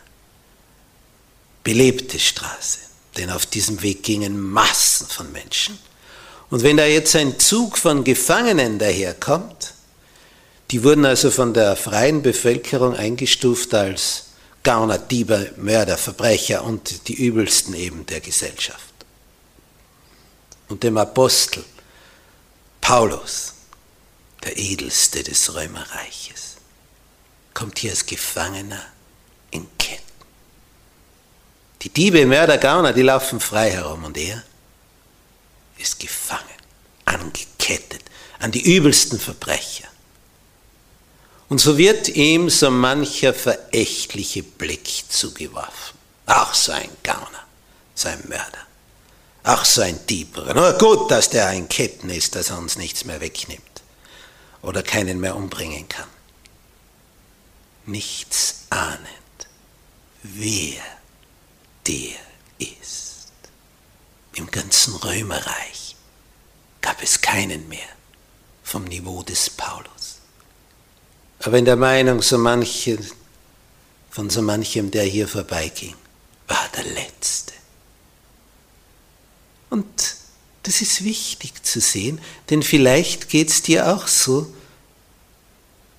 belebte 1.66 2.18
Straße, 2.18 2.80
denn 3.18 3.30
auf 3.30 3.46
diesem 3.46 3.82
Weg 3.82 4.04
gingen 4.04 4.40
Massen 4.40 5.08
von 5.08 5.32
Menschen. 5.32 5.78
Und 6.50 6.64
wenn 6.64 6.78
da 6.78 6.86
jetzt 6.86 7.16
ein 7.16 7.40
Zug 7.40 7.78
von 7.78 8.04
Gefangenen 8.04 8.80
daherkommt, 8.80 9.74
die 10.72 10.84
wurden 10.84 11.06
also 11.06 11.32
von 11.32 11.54
der 11.54 11.76
freien 11.76 12.22
Bevölkerung 12.22 12.96
eingestuft 12.96 13.74
als 13.74 14.26
Gauner, 14.64 14.98
Diebe, 14.98 15.54
Mörder, 15.58 15.98
Verbrecher 15.98 16.64
und 16.64 17.08
die 17.08 17.16
übelsten 17.16 17.74
eben 17.74 18.06
der 18.06 18.22
Gesellschaft 18.22 18.92
und 20.72 20.84
dem 20.84 20.98
Apostel 20.98 21.64
Paulus, 22.80 23.54
der 24.44 24.58
edelste 24.58 25.22
des 25.22 25.54
Römerreiches, 25.54 26.56
kommt 27.54 27.80
hier 27.80 27.92
als 27.92 28.06
Gefangener. 28.06 28.82
Die 31.82 31.90
Diebe, 31.90 32.26
Mörder, 32.26 32.58
Gauner, 32.58 32.94
die 32.94 33.02
laufen 33.02 33.40
frei 33.40 33.72
herum 33.72 34.04
und 34.04 34.18
er 34.18 34.44
ist 35.78 36.00
gefangen, 36.00 36.42
angekettet 37.06 38.04
an 38.40 38.52
die 38.52 38.76
übelsten 38.76 39.20
Verbrecher. 39.20 39.88
Und 41.50 41.60
so 41.60 41.78
wird 41.78 42.08
ihm 42.10 42.50
so 42.50 42.72
mancher 42.72 43.34
verächtliche 43.34 44.44
Blick 44.44 44.88
zugeworfen. 45.10 45.98
Auch 46.26 46.54
so 46.54 46.72
ein 46.72 46.90
Gauner, 47.04 47.46
so 47.94 48.08
ein 48.08 48.24
Mörder. 48.28 48.66
Ach, 49.44 49.66
so 49.66 49.82
ein 49.82 50.00
Dieb. 50.08 50.38
Nur 50.38 50.74
gut, 50.78 51.10
dass 51.10 51.30
der 51.30 51.48
ein 51.48 51.68
Ketten 51.68 52.10
ist, 52.10 52.36
dass 52.36 52.52
er 52.52 52.60
uns 52.60 52.78
nichts 52.78 53.06
mehr 53.06 53.20
wegnimmt 53.22 53.82
oder 54.62 54.84
keinen 54.84 55.20
mehr 55.20 55.36
umbringen 55.36 55.90
kann. 55.90 56.08
Nichts 57.86 58.68
ahnend, 58.70 59.08
wer 60.22 60.82
der 61.88 62.16
ist. 62.60 63.32
Im 64.34 64.50
ganzen 64.50 64.96
Römerreich 64.96 65.96
gab 66.82 67.02
es 67.02 67.22
keinen 67.22 67.68
mehr 67.68 67.90
vom 68.64 68.86
Niveau 68.86 69.24
des 69.24 69.50
Paulus. 69.50 70.20
Aber 71.40 71.58
in 71.58 71.66
der 71.66 71.76
Meinung 71.76 72.22
so 72.22 72.38
manche, 72.38 73.00
von 74.10 74.30
so 74.30 74.42
manchem, 74.42 74.92
der 74.92 75.04
hier 75.04 75.28
vorbeiging, 75.28 75.96
war 76.48 76.70
der 76.76 76.84
Letzte. 76.84 77.54
Und 79.70 80.16
das 80.64 80.82
ist 80.82 81.04
wichtig 81.04 81.64
zu 81.64 81.82
sehen, 81.82 82.22
denn 82.50 82.62
vielleicht 82.62 83.30
geht 83.30 83.50
es 83.50 83.62
dir 83.62 83.88
auch 83.88 84.08
so, 84.08 84.54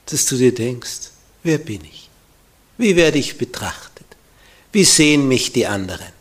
dass 0.06 0.26
du 0.26 0.36
dir 0.36 0.54
denkst, 0.54 1.10
wer 1.42 1.58
bin 1.58 1.84
ich? 1.84 2.08
Wie 2.78 2.96
werde 2.96 3.18
ich 3.18 3.38
betrachtet? 3.38 3.91
Wie 4.72 4.84
sehen 4.84 5.28
mich 5.28 5.52
die 5.52 5.66
anderen? 5.66 6.12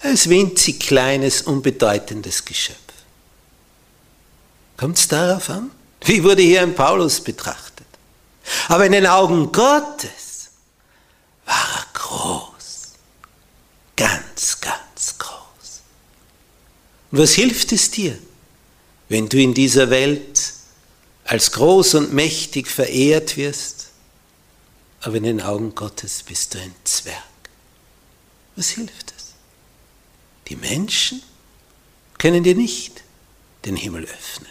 Als 0.00 0.28
winzig 0.28 0.80
kleines, 0.80 1.42
unbedeutendes 1.42 2.44
Geschöpf. 2.44 2.78
Kommt 4.76 4.98
es 4.98 5.08
darauf 5.08 5.50
an? 5.50 5.70
Wie 6.04 6.22
wurde 6.24 6.42
hier 6.42 6.62
ein 6.62 6.74
Paulus 6.74 7.20
betrachtet? 7.20 7.86
Aber 8.68 8.86
in 8.86 8.92
den 8.92 9.06
Augen 9.06 9.52
Gottes 9.52 10.50
war 11.44 11.54
er 11.54 11.86
groß, 11.92 12.92
ganz, 13.96 14.60
ganz 14.60 15.18
groß. 15.18 15.82
Und 17.12 17.18
was 17.18 17.32
hilft 17.34 17.72
es 17.72 17.90
dir, 17.90 18.18
wenn 19.08 19.28
du 19.28 19.38
in 19.38 19.54
dieser 19.54 19.90
Welt 19.90 20.54
als 21.24 21.52
groß 21.52 21.94
und 21.94 22.12
mächtig 22.12 22.68
verehrt 22.68 23.36
wirst, 23.36 23.81
aber 25.02 25.16
in 25.16 25.24
den 25.24 25.40
Augen 25.40 25.74
Gottes 25.74 26.22
bist 26.22 26.54
du 26.54 26.60
ein 26.60 26.74
Zwerg, 26.84 27.22
Was 28.54 28.70
hilft 28.70 29.12
es? 29.16 29.34
Die 30.48 30.56
Menschen 30.56 31.22
können 32.18 32.44
dir 32.44 32.54
nicht 32.54 33.02
den 33.64 33.76
Himmel 33.76 34.04
öffnen. 34.04 34.50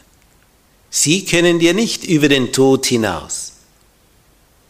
Sie 0.89 1.25
können 1.25 1.59
dir 1.59 1.73
nicht 1.73 2.03
über 2.03 2.27
den 2.27 2.51
Tod 2.51 2.85
hinaus 2.85 3.53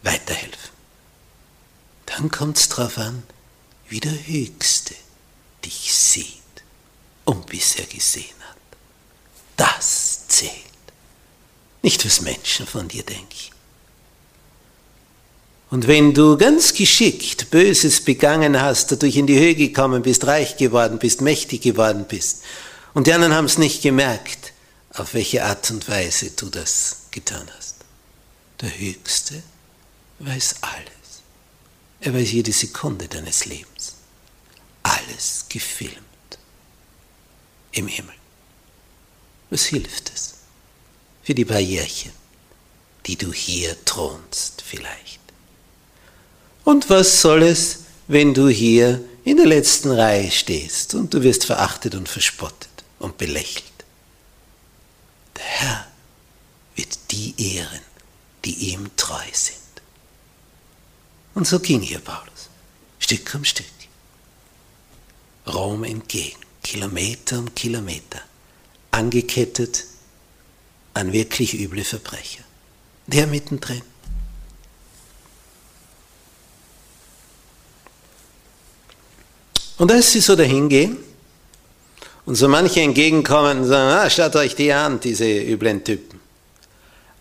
weiterhelfen. 0.02 0.70
Dann 2.06 2.30
kommt 2.30 2.58
es 2.58 2.68
darauf 2.68 2.98
an, 2.98 3.22
wie 3.88 4.00
der 4.00 4.26
Höchste 4.26 4.94
dich 5.64 5.92
sieht 5.92 6.42
und 7.24 7.46
bisher 7.46 7.86
gesehen 7.86 8.36
hat. 8.48 8.56
Das 9.56 10.28
zählt. 10.28 10.52
Nicht, 11.82 12.04
was 12.04 12.20
Menschen 12.20 12.66
von 12.66 12.86
dir 12.86 13.02
denken. 13.02 13.51
Und 15.72 15.86
wenn 15.86 16.12
du 16.12 16.36
ganz 16.36 16.74
geschickt 16.74 17.48
Böses 17.50 18.02
begangen 18.02 18.60
hast, 18.60 18.92
dadurch 18.92 19.16
in 19.16 19.26
die 19.26 19.38
Höhe 19.38 19.54
gekommen 19.54 20.02
bist, 20.02 20.26
reich 20.26 20.58
geworden 20.58 20.98
bist, 20.98 21.22
mächtig 21.22 21.62
geworden 21.62 22.04
bist, 22.06 22.42
und 22.92 23.06
die 23.06 23.14
anderen 23.14 23.32
haben 23.32 23.46
es 23.46 23.56
nicht 23.56 23.80
gemerkt, 23.80 24.52
auf 24.90 25.14
welche 25.14 25.42
Art 25.42 25.70
und 25.70 25.88
Weise 25.88 26.32
du 26.32 26.50
das 26.50 27.04
getan 27.10 27.50
hast. 27.56 27.76
Der 28.60 28.78
Höchste 28.78 29.42
weiß 30.18 30.56
alles. 30.60 31.22
Er 32.02 32.12
weiß 32.12 32.32
jede 32.32 32.52
Sekunde 32.52 33.08
deines 33.08 33.46
Lebens. 33.46 33.94
Alles 34.82 35.46
gefilmt. 35.48 35.96
Im 37.70 37.86
Himmel. 37.86 38.14
Was 39.48 39.64
hilft 39.64 40.12
es? 40.14 40.34
Für 41.22 41.34
die 41.34 41.46
Barrierchen, 41.46 42.12
die 43.06 43.16
du 43.16 43.32
hier 43.32 43.82
thronst 43.86 44.62
vielleicht. 44.66 45.21
Und 46.64 46.88
was 46.90 47.20
soll 47.20 47.42
es, 47.42 47.84
wenn 48.06 48.34
du 48.34 48.48
hier 48.48 49.02
in 49.24 49.36
der 49.36 49.46
letzten 49.46 49.90
Reihe 49.90 50.30
stehst 50.30 50.94
und 50.94 51.12
du 51.14 51.22
wirst 51.22 51.44
verachtet 51.44 51.94
und 51.94 52.08
verspottet 52.08 52.70
und 52.98 53.18
belächelt? 53.18 53.64
Der 55.36 55.44
Herr 55.44 55.86
wird 56.76 56.98
die 57.10 57.34
ehren, 57.36 57.80
die 58.44 58.72
ihm 58.72 58.90
treu 58.96 59.24
sind. 59.32 59.58
Und 61.34 61.46
so 61.46 61.58
ging 61.58 61.80
hier 61.80 62.00
Paulus, 62.00 62.48
Stück 62.98 63.34
um 63.34 63.44
Stück, 63.44 63.66
Rom 65.46 65.84
entgegen, 65.84 66.38
Kilometer 66.62 67.38
um 67.38 67.54
Kilometer, 67.54 68.20
angekettet 68.90 69.84
an 70.94 71.12
wirklich 71.12 71.54
üble 71.54 71.84
Verbrecher. 71.84 72.44
Der 73.06 73.26
mittendrin. 73.26 73.82
Und 79.78 79.90
als 79.90 80.12
sie 80.12 80.20
so 80.20 80.36
dahin 80.36 80.68
gehen 80.68 80.96
und 82.26 82.34
so 82.34 82.48
manche 82.48 82.80
entgegenkommen 82.80 83.62
und 83.62 83.68
sagen, 83.68 83.98
ah, 83.98 84.10
schaut 84.10 84.36
euch 84.36 84.54
die 84.54 84.72
an, 84.72 85.00
diese 85.00 85.26
üblen 85.26 85.82
Typen. 85.82 86.20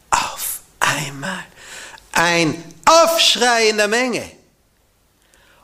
Auf 0.10 0.62
einmal 0.80 1.46
ein 2.12 2.64
Aufschrei 2.86 3.70
in 3.70 3.78
der 3.78 3.88
Menge. 3.88 4.30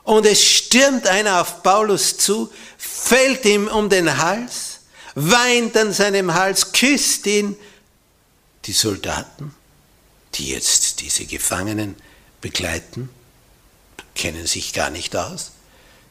Und 0.02 0.24
es 0.24 0.42
stürmt 0.42 1.06
einer 1.06 1.42
auf 1.42 1.62
Paulus 1.62 2.16
zu, 2.16 2.50
fällt 2.78 3.44
ihm 3.44 3.68
um 3.68 3.90
den 3.90 4.16
Hals, 4.16 4.80
weint 5.14 5.76
an 5.76 5.92
seinem 5.92 6.32
Hals, 6.32 6.72
küsst 6.72 7.26
ihn. 7.26 7.56
Die 8.64 8.72
Soldaten, 8.72 9.54
die 10.34 10.48
jetzt 10.48 11.00
diese 11.00 11.26
Gefangenen 11.26 11.94
begleiten, 12.40 13.10
kennen 14.14 14.46
sich 14.46 14.72
gar 14.72 14.90
nicht 14.90 15.14
aus. 15.14 15.52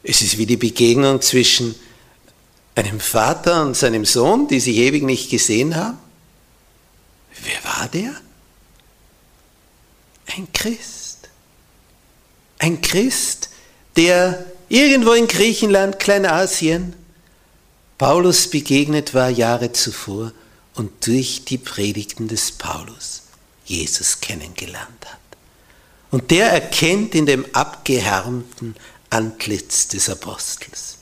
Es 0.10 0.22
ist 0.22 0.38
wie 0.38 0.46
die 0.46 0.56
Begegnung 0.56 1.22
zwischen 1.22 1.76
einem 2.76 3.02
Vater 3.02 3.62
und 3.65 3.76
seinem 3.76 4.06
Sohn, 4.06 4.48
die 4.48 4.62
sich 4.62 4.78
ewig 4.78 5.04
nicht 5.04 5.30
gesehen 5.30 5.76
haben. 5.76 5.98
Wer 7.43 7.62
war 7.65 7.89
der? 7.89 8.15
Ein 10.28 10.48
Christ. 10.54 11.28
Ein 12.58 12.82
Christ, 12.82 13.50
der 13.98 14.46
irgendwo 14.70 15.12
in 15.12 15.28
Griechenland, 15.28 16.00
Kleinasien, 16.00 16.93
Paulus 17.98 18.50
begegnet 18.50 19.13
war 19.13 19.30
Jahre 19.30 19.74
zuvor 19.74 20.32
und 20.76 21.06
durch 21.06 21.43
die 21.43 21.58
Predigten 21.58 22.30
des 22.30 22.54
Paulus 22.54 23.24
Jesus 23.65 24.22
kennengelernt 24.22 25.06
hat. 25.06 25.20
Und 26.12 26.32
der 26.32 26.50
erkennt 26.50 27.13
in 27.13 27.26
dem 27.26 27.46
abgehärmten 27.54 28.74
Antlitz 29.10 29.88
des 29.88 30.10
Apostels, 30.10 30.98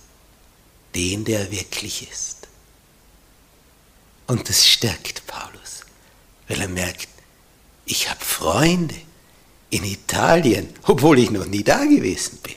den 0.94 1.26
der 1.26 1.52
wirklich 1.52 2.10
ist. 2.10 2.48
Und 4.28 4.50
das 4.50 4.66
stärkt 4.66 5.26
Paulus, 5.28 5.82
weil 6.48 6.62
er 6.62 6.68
merkt, 6.68 7.08
ich 7.86 8.10
habe 8.10 8.24
Freunde 8.24 8.96
in 9.70 9.84
Italien, 9.84 10.70
obwohl 10.84 11.20
ich 11.20 11.32
noch 11.32 11.46
nie 11.46 11.64
da 11.64 11.86
gewesen 11.86 12.40
bin. 12.42 12.56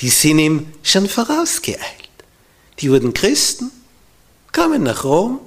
Die 0.00 0.10
sind 0.10 0.38
ihm 0.38 0.72
schon 0.82 1.08
vorausgeeilt. 1.08 1.80
Die 2.80 2.90
wurden 2.90 3.14
Christen, 3.14 3.70
kamen 4.52 4.82
nach 4.82 5.04
Rom. 5.04 5.40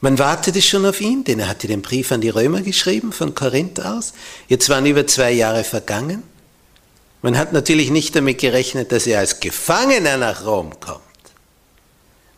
Man 0.00 0.18
wartete 0.18 0.62
schon 0.62 0.86
auf 0.86 1.00
ihn, 1.00 1.24
denn 1.24 1.40
er 1.40 1.48
hatte 1.48 1.66
den 1.66 1.82
Brief 1.82 2.12
an 2.12 2.20
die 2.20 2.28
Römer 2.28 2.62
geschrieben, 2.62 3.12
von 3.12 3.34
Korinth 3.34 3.80
aus. 3.80 4.12
Jetzt 4.48 4.68
waren 4.68 4.86
über 4.86 5.06
zwei 5.06 5.32
Jahre 5.32 5.64
vergangen. 5.64 6.22
Man 7.22 7.36
hat 7.36 7.52
natürlich 7.52 7.90
nicht 7.90 8.14
damit 8.14 8.38
gerechnet, 8.38 8.92
dass 8.92 9.06
er 9.06 9.18
als 9.18 9.40
Gefangener 9.40 10.16
nach 10.16 10.44
Rom 10.44 10.78
kommt. 10.80 11.02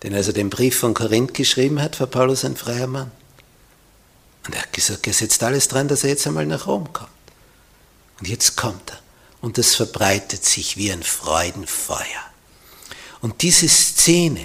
Denn 0.02 0.14
als 0.14 0.28
er 0.28 0.32
den 0.32 0.50
Brief 0.50 0.78
von 0.78 0.94
Korinth 0.94 1.34
geschrieben 1.34 1.82
hat, 1.82 1.98
war 2.00 2.06
Paulus 2.06 2.44
ein 2.44 2.56
freier 2.56 2.86
Mann. 2.86 3.10
Und 4.46 4.54
er 4.54 4.62
hat 4.62 4.72
gesagt, 4.72 5.06
er 5.06 5.12
setzt 5.12 5.42
alles 5.42 5.68
dran, 5.68 5.88
dass 5.88 6.04
er 6.04 6.10
jetzt 6.10 6.26
einmal 6.26 6.46
nach 6.46 6.66
Rom 6.66 6.92
kommt. 6.92 7.10
Und 8.20 8.28
jetzt 8.28 8.56
kommt 8.56 8.90
er. 8.90 8.98
Und 9.40 9.58
es 9.58 9.74
verbreitet 9.74 10.44
sich 10.44 10.76
wie 10.76 10.90
ein 10.90 11.02
Freudenfeuer. 11.02 12.24
Und 13.20 13.42
diese 13.42 13.68
Szene 13.68 14.44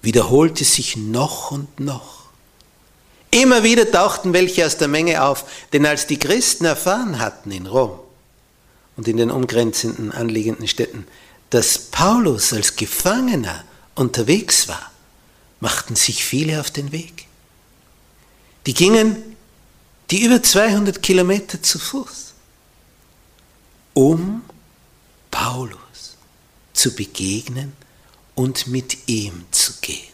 wiederholte 0.00 0.64
sich 0.64 0.96
noch 0.96 1.50
und 1.50 1.78
noch. 1.78 2.22
Immer 3.30 3.62
wieder 3.62 3.90
tauchten 3.90 4.32
welche 4.34 4.66
aus 4.66 4.76
der 4.76 4.88
Menge 4.88 5.24
auf, 5.24 5.44
denn 5.72 5.86
als 5.86 6.06
die 6.06 6.18
Christen 6.18 6.66
erfahren 6.66 7.18
hatten 7.18 7.50
in 7.50 7.66
Rom, 7.66 7.98
und 8.96 9.08
in 9.08 9.16
den 9.16 9.30
umgrenzenden 9.30 10.12
anliegenden 10.12 10.68
Städten, 10.68 11.06
dass 11.50 11.78
Paulus 11.78 12.52
als 12.52 12.76
Gefangener 12.76 13.64
unterwegs 13.94 14.68
war, 14.68 14.90
machten 15.60 15.96
sich 15.96 16.24
viele 16.24 16.60
auf 16.60 16.70
den 16.70 16.92
Weg. 16.92 17.26
Die 18.66 18.74
gingen 18.74 19.36
die 20.10 20.24
über 20.24 20.42
200 20.42 21.02
Kilometer 21.02 21.62
zu 21.62 21.78
Fuß, 21.78 22.34
um 23.94 24.42
Paulus 25.30 26.16
zu 26.74 26.94
begegnen 26.94 27.72
und 28.34 28.66
mit 28.66 29.08
ihm 29.08 29.46
zu 29.50 29.74
gehen, 29.80 30.12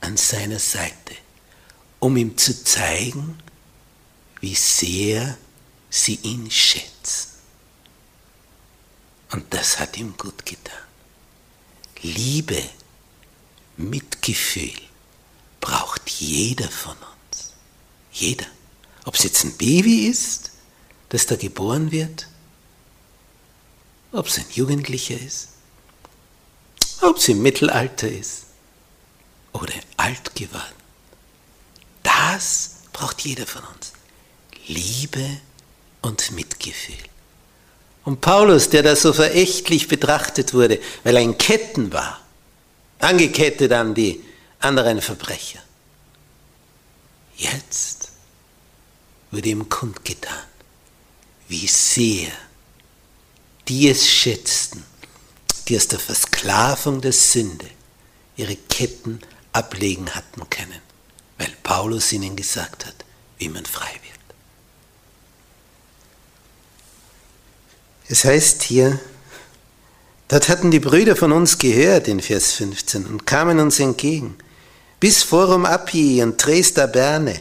an 0.00 0.16
seiner 0.16 0.58
Seite, 0.58 1.14
um 1.98 2.16
ihm 2.16 2.36
zu 2.36 2.64
zeigen, 2.64 3.38
wie 4.40 4.54
sehr 4.54 5.38
sie 5.88 6.18
ihn 6.22 6.50
schätzen. 6.50 7.35
Und 9.32 9.52
das 9.52 9.78
hat 9.78 9.96
ihm 9.96 10.16
gut 10.16 10.46
getan. 10.46 10.74
Liebe, 12.02 12.62
Mitgefühl 13.76 14.72
braucht 15.60 16.08
jeder 16.10 16.70
von 16.70 16.96
uns. 16.96 17.52
Jeder. 18.12 18.46
Ob 19.04 19.14
es 19.14 19.24
jetzt 19.24 19.44
ein 19.44 19.56
Baby 19.56 20.06
ist, 20.06 20.52
das 21.08 21.26
da 21.26 21.36
geboren 21.36 21.90
wird, 21.92 22.28
ob 24.12 24.26
es 24.26 24.38
ein 24.38 24.46
Jugendlicher 24.52 25.18
ist, 25.18 25.48
ob 27.02 27.16
es 27.16 27.28
im 27.28 27.42
Mittelalter 27.42 28.08
ist 28.08 28.46
oder 29.52 29.74
alt 29.96 30.34
geworden. 30.34 30.74
Das 32.02 32.76
braucht 32.92 33.20
jeder 33.22 33.46
von 33.46 33.62
uns. 33.64 33.92
Liebe 34.66 35.40
und 36.02 36.30
Mitgefühl. 36.32 36.96
Und 38.06 38.20
Paulus, 38.20 38.70
der 38.70 38.84
da 38.84 38.94
so 38.94 39.12
verächtlich 39.12 39.88
betrachtet 39.88 40.54
wurde, 40.54 40.80
weil 41.02 41.16
er 41.16 41.22
in 41.22 41.36
Ketten 41.36 41.92
war, 41.92 42.20
angekettet 43.00 43.72
an 43.72 43.94
die 43.94 44.22
anderen 44.60 45.02
Verbrecher. 45.02 45.58
Jetzt 47.36 48.12
wurde 49.32 49.48
ihm 49.48 49.68
kundgetan, 49.68 50.44
wie 51.48 51.66
sehr 51.66 52.30
die 53.66 53.88
es 53.88 54.08
schätzten, 54.08 54.84
die 55.66 55.76
aus 55.76 55.88
der 55.88 55.98
Versklavung 55.98 57.00
der 57.00 57.12
Sünde 57.12 57.66
ihre 58.36 58.54
Ketten 58.54 59.20
ablegen 59.52 60.14
hatten 60.14 60.48
können, 60.48 60.80
weil 61.38 61.50
Paulus 61.64 62.12
ihnen 62.12 62.36
gesagt 62.36 62.86
hat, 62.86 63.04
wie 63.38 63.48
man 63.48 63.66
frei 63.66 63.90
wird. 64.04 64.16
Es 68.08 68.24
heißt 68.24 68.62
hier, 68.62 68.98
Dort 70.28 70.48
hatten 70.48 70.70
die 70.70 70.80
Brüder 70.80 71.14
von 71.14 71.32
uns 71.32 71.58
gehört 71.58 72.08
in 72.08 72.20
Vers 72.20 72.52
15 72.54 73.06
und 73.06 73.26
kamen 73.26 73.60
uns 73.60 73.78
entgegen. 73.78 74.36
Bis 74.98 75.22
Forum 75.22 75.64
Appii 75.64 76.22
und 76.22 76.44
Dresda 76.44 76.86
Berne, 76.86 77.40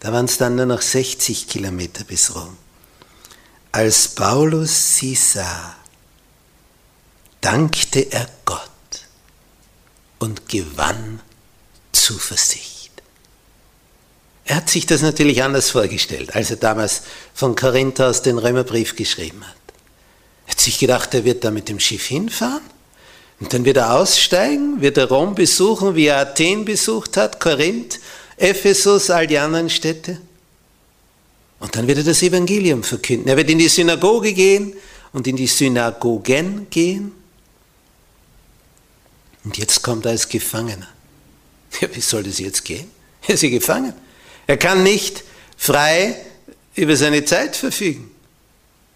da 0.00 0.12
waren 0.12 0.26
es 0.26 0.36
dann 0.36 0.56
nur 0.56 0.66
noch 0.66 0.82
60 0.82 1.48
Kilometer 1.48 2.04
bis 2.04 2.34
Rom. 2.34 2.56
Als 3.72 4.08
Paulus 4.08 4.96
sie 4.96 5.14
sah, 5.14 5.76
dankte 7.40 8.00
er 8.00 8.28
Gott 8.44 8.60
und 10.18 10.48
gewann 10.48 11.20
Zuversicht. 11.92 12.90
Er 14.44 14.56
hat 14.56 14.68
sich 14.68 14.86
das 14.86 15.02
natürlich 15.02 15.42
anders 15.42 15.70
vorgestellt, 15.70 16.34
als 16.34 16.50
er 16.50 16.56
damals 16.56 17.02
von 17.34 17.54
Korinth 17.54 18.00
aus 18.00 18.22
den 18.22 18.38
Römerbrief 18.38 18.96
geschrieben 18.96 19.46
hat. 19.46 19.57
Hat 20.48 20.60
sich 20.60 20.78
gedacht, 20.78 21.14
er 21.14 21.24
wird 21.24 21.44
da 21.44 21.50
mit 21.50 21.68
dem 21.68 21.78
Schiff 21.78 22.06
hinfahren 22.06 22.62
und 23.40 23.52
dann 23.52 23.64
wird 23.64 23.76
er 23.76 23.94
aussteigen, 23.94 24.80
wird 24.80 24.96
er 24.96 25.08
Rom 25.08 25.34
besuchen, 25.34 25.94
wie 25.94 26.06
er 26.06 26.18
Athen 26.18 26.64
besucht 26.64 27.16
hat, 27.16 27.38
Korinth, 27.38 28.00
Ephesus, 28.36 29.10
all 29.10 29.26
die 29.26 29.38
anderen 29.38 29.70
Städte. 29.70 30.18
Und 31.60 31.74
dann 31.74 31.86
wird 31.86 31.98
er 31.98 32.04
das 32.04 32.22
Evangelium 32.22 32.82
verkünden. 32.82 33.28
Er 33.28 33.36
wird 33.36 33.50
in 33.50 33.58
die 33.58 33.68
Synagoge 33.68 34.32
gehen 34.32 34.74
und 35.12 35.26
in 35.26 35.36
die 35.36 35.46
Synagogen 35.46 36.68
gehen. 36.70 37.12
Und 39.44 39.58
jetzt 39.58 39.82
kommt 39.82 40.04
er 40.04 40.12
als 40.12 40.28
Gefangener. 40.28 40.88
Ja, 41.80 41.88
wie 41.94 42.00
soll 42.00 42.22
das 42.22 42.38
jetzt 42.38 42.64
gehen? 42.64 42.90
Er 43.26 43.34
ist 43.34 43.42
ja 43.42 43.50
gefangen. 43.50 43.92
Er 44.46 44.56
kann 44.56 44.82
nicht 44.82 45.22
frei 45.56 46.16
über 46.74 46.96
seine 46.96 47.24
Zeit 47.24 47.56
verfügen. 47.56 48.10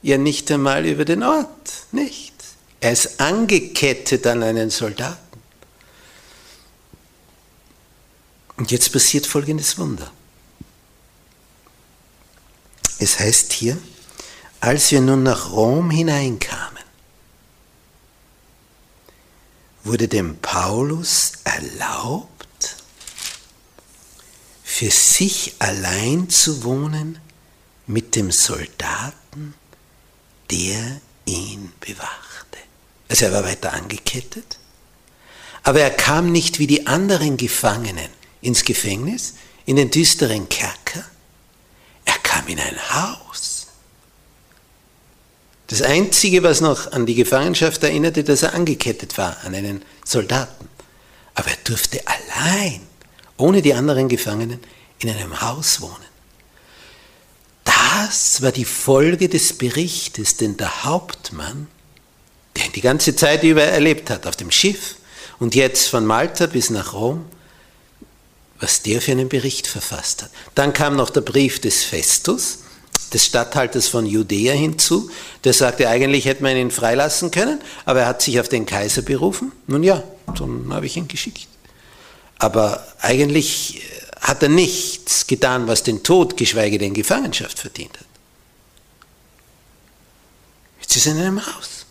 Ja, 0.02 0.18
nicht 0.18 0.50
einmal 0.50 0.84
über 0.84 1.04
den 1.04 1.22
Ort. 1.22 1.86
Nicht. 1.92 2.34
Er 2.80 2.92
ist 2.92 3.20
angekettet 3.20 4.26
an 4.26 4.42
einen 4.42 4.70
Soldaten. 4.70 5.18
Und 8.56 8.70
jetzt 8.70 8.92
passiert 8.92 9.26
folgendes 9.26 9.78
Wunder. 9.78 10.10
Es 12.98 13.18
heißt 13.18 13.52
hier, 13.52 13.78
als 14.60 14.90
wir 14.90 15.00
nun 15.00 15.22
nach 15.22 15.50
Rom 15.50 15.90
hineinkamen, 15.90 16.82
wurde 19.84 20.06
dem 20.06 20.38
Paulus 20.38 21.32
erlaubt, 21.42 22.76
für 24.62 24.90
sich 24.90 25.54
allein 25.58 26.30
zu 26.30 26.62
wohnen 26.62 27.18
mit 27.86 28.14
dem 28.14 28.30
Soldaten, 28.30 29.21
der 30.52 31.00
ihn 31.24 31.72
bewachte. 31.80 32.58
Also 33.08 33.24
er 33.24 33.32
war 33.32 33.44
weiter 33.44 33.72
angekettet, 33.72 34.58
aber 35.64 35.80
er 35.80 35.90
kam 35.90 36.30
nicht 36.30 36.58
wie 36.58 36.66
die 36.66 36.86
anderen 36.86 37.36
Gefangenen 37.36 38.08
ins 38.40 38.64
Gefängnis, 38.64 39.34
in 39.64 39.76
den 39.76 39.90
düsteren 39.90 40.48
Kerker, 40.48 41.04
er 42.04 42.18
kam 42.22 42.46
in 42.48 42.58
ein 42.58 42.76
Haus. 42.92 43.68
Das 45.68 45.82
Einzige, 45.82 46.42
was 46.42 46.60
noch 46.60 46.92
an 46.92 47.06
die 47.06 47.14
Gefangenschaft 47.14 47.82
erinnerte, 47.82 48.24
dass 48.24 48.42
er 48.42 48.54
angekettet 48.54 49.16
war 49.16 49.38
an 49.44 49.54
einen 49.54 49.82
Soldaten. 50.04 50.68
Aber 51.34 51.48
er 51.48 51.56
durfte 51.64 52.02
allein 52.06 52.82
ohne 53.36 53.62
die 53.62 53.74
anderen 53.74 54.08
Gefangenen, 54.08 54.60
in 54.98 55.10
einem 55.10 55.40
Haus 55.40 55.80
wohnen. 55.80 56.11
Das 57.94 58.40
war 58.40 58.52
die 58.52 58.64
Folge 58.64 59.28
des 59.28 59.52
Berichtes, 59.52 60.36
den 60.36 60.56
der 60.56 60.84
Hauptmann, 60.84 61.66
der 62.56 62.66
ihn 62.66 62.72
die 62.72 62.80
ganze 62.80 63.14
Zeit 63.14 63.42
über 63.42 63.62
erlebt 63.62 64.08
hat, 64.08 64.26
auf 64.26 64.34
dem 64.34 64.50
Schiff 64.50 64.96
und 65.38 65.54
jetzt 65.54 65.88
von 65.88 66.06
Malta 66.06 66.46
bis 66.46 66.70
nach 66.70 66.94
Rom, 66.94 67.26
was 68.60 68.82
der 68.82 69.02
für 69.02 69.12
einen 69.12 69.28
Bericht 69.28 69.66
verfasst 69.66 70.22
hat. 70.22 70.30
Dann 70.54 70.72
kam 70.72 70.96
noch 70.96 71.10
der 71.10 71.20
Brief 71.20 71.60
des 71.60 71.84
Festus, 71.84 72.60
des 73.12 73.26
Statthalters 73.26 73.88
von 73.88 74.06
Judäa 74.06 74.54
hinzu, 74.54 75.10
der 75.44 75.52
sagte, 75.52 75.88
eigentlich 75.88 76.24
hätte 76.24 76.42
man 76.42 76.56
ihn 76.56 76.70
freilassen 76.70 77.30
können, 77.30 77.60
aber 77.84 78.00
er 78.00 78.06
hat 78.06 78.22
sich 78.22 78.40
auf 78.40 78.48
den 78.48 78.64
Kaiser 78.64 79.02
berufen. 79.02 79.52
Nun 79.66 79.82
ja, 79.82 80.02
dann 80.38 80.72
habe 80.72 80.86
ich 80.86 80.96
ihn 80.96 81.08
geschickt. 81.08 81.46
Aber 82.38 82.86
eigentlich 83.00 83.82
äh, 83.82 84.01
hat 84.22 84.42
er 84.42 84.48
nichts 84.48 85.26
getan, 85.26 85.66
was 85.66 85.82
den 85.82 86.02
Tod, 86.02 86.36
geschweige 86.36 86.78
denn 86.78 86.94
Gefangenschaft 86.94 87.58
verdient 87.58 87.98
hat. 87.98 88.06
Jetzt 90.80 90.96
ist 90.96 91.06
er 91.06 91.12
in 91.12 91.18
einem 91.18 91.46
Haus. 91.46 91.84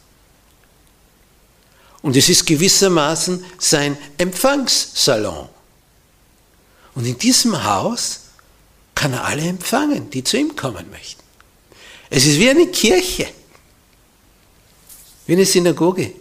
Und 2.01 2.15
es 2.15 2.29
ist 2.29 2.47
gewissermaßen 2.47 3.43
sein 3.59 3.97
Empfangssalon. 4.17 5.49
Und 6.95 7.05
in 7.05 7.17
diesem 7.17 7.63
Haus 7.63 8.21
kann 8.95 9.13
er 9.13 9.25
alle 9.25 9.43
empfangen, 9.43 10.09
die 10.09 10.23
zu 10.23 10.37
ihm 10.37 10.55
kommen 10.55 10.89
möchten. 10.89 11.21
Es 12.09 12.25
ist 12.25 12.39
wie 12.39 12.49
eine 12.49 12.67
Kirche, 12.67 13.27
wie 15.27 15.33
eine 15.33 15.45
Synagoge. 15.45 16.13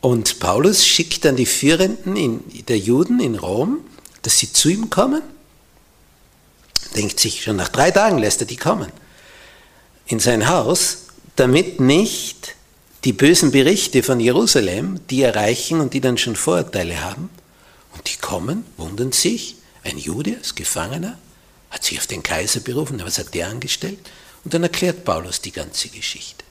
Und 0.00 0.38
Paulus 0.40 0.86
schickt 0.86 1.24
dann 1.24 1.36
die 1.36 1.46
Führenden 1.46 2.44
der 2.66 2.78
Juden 2.78 3.20
in 3.20 3.36
Rom, 3.36 3.84
dass 4.22 4.38
sie 4.38 4.52
zu 4.52 4.68
ihm 4.68 4.90
kommen. 4.90 5.22
Denkt 6.96 7.20
sich, 7.20 7.42
schon 7.42 7.56
nach 7.56 7.68
drei 7.68 7.90
Tagen 7.90 8.18
lässt 8.18 8.40
er 8.40 8.46
die 8.46 8.56
kommen. 8.56 8.90
In 10.06 10.20
sein 10.20 10.48
Haus, 10.48 11.06
damit 11.36 11.80
nicht 11.80 12.54
die 13.04 13.12
bösen 13.12 13.50
Berichte 13.50 14.02
von 14.02 14.20
Jerusalem 14.20 15.00
die 15.10 15.22
erreichen 15.22 15.80
und 15.80 15.94
die 15.94 16.00
dann 16.00 16.18
schon 16.18 16.36
Vorurteile 16.36 17.02
haben. 17.02 17.30
Und 17.94 18.08
die 18.08 18.16
kommen, 18.16 18.64
wundern 18.76 19.12
sich, 19.12 19.56
ein 19.84 19.98
Jude 19.98 20.36
als 20.38 20.54
Gefangener, 20.54 21.18
hat 21.70 21.84
sich 21.84 21.98
auf 21.98 22.06
den 22.06 22.22
Kaiser 22.22 22.60
berufen, 22.60 23.00
was 23.04 23.18
hat 23.18 23.34
der 23.34 23.48
angestellt? 23.48 23.98
Und 24.44 24.54
dann 24.54 24.62
erklärt 24.62 25.04
Paulus 25.04 25.40
die 25.40 25.52
ganze 25.52 25.88
Geschichte. 25.88 26.44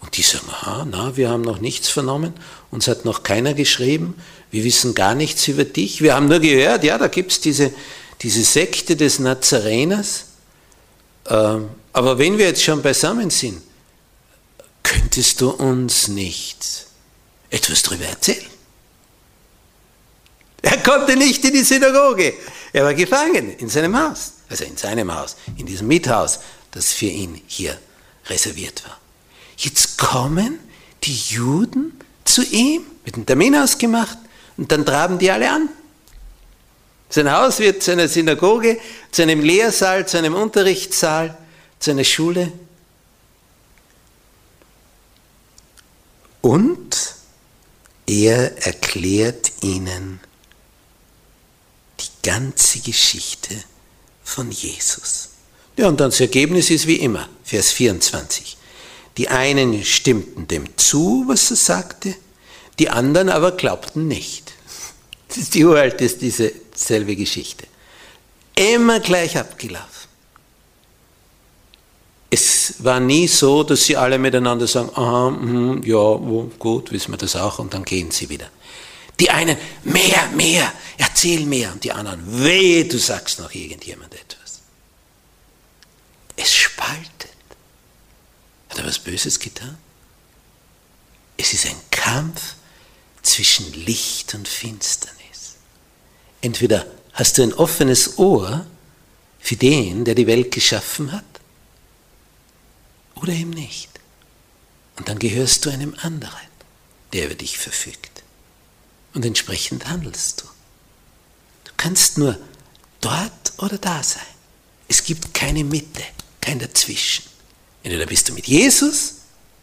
Und 0.00 0.16
die 0.16 0.22
sagen, 0.22 0.48
aha, 0.50 0.86
na, 0.90 1.16
wir 1.16 1.30
haben 1.30 1.42
noch 1.42 1.60
nichts 1.60 1.88
vernommen, 1.88 2.34
uns 2.70 2.88
hat 2.88 3.06
noch 3.06 3.22
keiner 3.22 3.54
geschrieben, 3.54 4.14
wir 4.54 4.62
wissen 4.62 4.94
gar 4.94 5.16
nichts 5.16 5.48
über 5.48 5.64
dich, 5.64 6.00
wir 6.00 6.14
haben 6.14 6.28
nur 6.28 6.38
gehört, 6.38 6.84
ja, 6.84 6.96
da 6.96 7.08
gibt 7.08 7.32
es 7.32 7.40
diese, 7.40 7.74
diese 8.22 8.44
Sekte 8.44 8.94
des 8.94 9.18
Nazareners, 9.18 10.26
ähm, 11.28 11.70
aber 11.92 12.18
wenn 12.18 12.38
wir 12.38 12.46
jetzt 12.46 12.62
schon 12.62 12.80
beisammen 12.80 13.30
sind, 13.30 13.60
könntest 14.84 15.40
du 15.40 15.50
uns 15.50 16.06
nicht 16.06 16.86
etwas 17.50 17.82
darüber 17.82 18.04
erzählen? 18.04 18.46
Er 20.62 20.78
konnte 20.84 21.16
nicht 21.16 21.44
in 21.44 21.52
die 21.52 21.64
Synagoge, 21.64 22.34
er 22.72 22.84
war 22.84 22.94
gefangen 22.94 23.58
in 23.58 23.68
seinem 23.68 23.98
Haus, 23.98 24.34
also 24.48 24.62
in 24.62 24.76
seinem 24.76 25.12
Haus, 25.12 25.34
in 25.56 25.66
diesem 25.66 25.88
Miethaus, 25.88 26.38
das 26.70 26.92
für 26.92 27.06
ihn 27.06 27.42
hier 27.48 27.76
reserviert 28.26 28.84
war. 28.86 29.00
Jetzt 29.56 29.98
kommen 29.98 30.60
die 31.02 31.16
Juden 31.16 31.98
zu 32.24 32.44
ihm, 32.44 32.84
mit 33.04 33.16
einem 33.16 33.26
Termin 33.26 33.56
ausgemacht, 33.56 34.18
und 34.56 34.70
dann 34.70 34.84
traben 34.86 35.18
die 35.18 35.30
alle 35.30 35.50
an. 35.50 35.68
Sein 37.08 37.30
Haus 37.30 37.58
wird 37.58 37.82
zu 37.82 37.92
einer 37.92 38.08
Synagoge, 38.08 38.78
zu 39.12 39.22
einem 39.22 39.40
Lehrsaal, 39.40 40.06
zu 40.06 40.18
einem 40.18 40.34
Unterrichtssaal, 40.34 41.36
zu 41.78 41.92
einer 41.92 42.04
Schule. 42.04 42.52
Und 46.40 47.14
er 48.06 48.66
erklärt 48.66 49.52
ihnen 49.62 50.20
die 52.00 52.28
ganze 52.28 52.80
Geschichte 52.80 53.54
von 54.24 54.50
Jesus. 54.50 55.30
Ja, 55.76 55.88
und 55.88 56.00
dann 56.00 56.10
das 56.10 56.20
Ergebnis 56.20 56.70
ist 56.70 56.86
wie 56.86 56.96
immer, 56.96 57.28
Vers 57.44 57.72
24. 57.72 58.56
Die 59.16 59.28
einen 59.28 59.84
stimmten 59.84 60.48
dem 60.48 60.76
zu, 60.76 61.24
was 61.26 61.50
er 61.50 61.56
sagte, 61.56 62.14
die 62.78 62.90
anderen 62.90 63.28
aber 63.28 63.52
glaubten 63.52 64.08
nicht. 64.08 64.52
Das 65.28 65.38
ist 65.38 65.54
die 65.54 65.64
uralte, 65.64 66.04
ist 66.04 66.20
diese 66.22 66.52
selbe 66.74 67.16
Geschichte. 67.16 67.66
Immer 68.54 69.00
gleich 69.00 69.36
abgelaufen. 69.36 69.88
Es 72.30 72.74
war 72.78 72.98
nie 72.98 73.28
so, 73.28 73.62
dass 73.62 73.84
sie 73.84 73.96
alle 73.96 74.18
miteinander 74.18 74.66
sagen, 74.66 74.90
aha, 74.94 75.30
mh, 75.30 75.86
ja, 75.86 76.14
gut, 76.58 76.90
wissen 76.90 77.12
wir 77.12 77.18
das 77.18 77.36
auch, 77.36 77.60
und 77.60 77.72
dann 77.74 77.84
gehen 77.84 78.10
sie 78.10 78.28
wieder. 78.28 78.48
Die 79.20 79.30
einen, 79.30 79.56
mehr, 79.84 80.28
mehr, 80.34 80.72
erzähl 80.98 81.46
mehr, 81.46 81.72
und 81.72 81.84
die 81.84 81.92
anderen, 81.92 82.20
wehe, 82.42 82.84
du 82.86 82.98
sagst 82.98 83.38
noch 83.38 83.54
irgendjemand 83.54 84.12
etwas. 84.14 84.62
Es 86.36 86.52
spaltet. 86.52 87.30
Hat 88.68 88.78
er 88.78 88.86
was 88.86 88.98
Böses 88.98 89.38
getan? 89.38 89.78
Es 91.36 91.52
ist 91.52 91.66
ein 91.66 91.76
Kampf 91.90 92.56
zwischen 93.24 93.72
Licht 93.72 94.34
und 94.34 94.46
Finsternis. 94.46 95.56
Entweder 96.40 96.86
hast 97.12 97.38
du 97.38 97.42
ein 97.42 97.54
offenes 97.54 98.18
Ohr 98.18 98.66
für 99.40 99.56
den, 99.56 100.04
der 100.04 100.14
die 100.14 100.26
Welt 100.26 100.50
geschaffen 100.52 101.12
hat, 101.12 101.24
oder 103.16 103.32
eben 103.32 103.50
nicht. 103.50 103.88
Und 104.96 105.08
dann 105.08 105.18
gehörst 105.18 105.64
du 105.64 105.70
einem 105.70 105.94
anderen, 106.00 106.48
der 107.12 107.26
über 107.26 107.34
dich 107.34 107.58
verfügt. 107.58 108.22
Und 109.14 109.24
entsprechend 109.24 109.88
handelst 109.88 110.42
du. 110.42 110.46
Du 111.64 111.72
kannst 111.76 112.18
nur 112.18 112.38
dort 113.00 113.52
oder 113.58 113.78
da 113.78 114.02
sein. 114.02 114.22
Es 114.88 115.04
gibt 115.04 115.32
keine 115.32 115.64
Mitte, 115.64 116.02
kein 116.40 116.58
Dazwischen. 116.58 117.24
Entweder 117.82 118.06
bist 118.06 118.28
du 118.28 118.34
mit 118.34 118.46
Jesus 118.46 119.14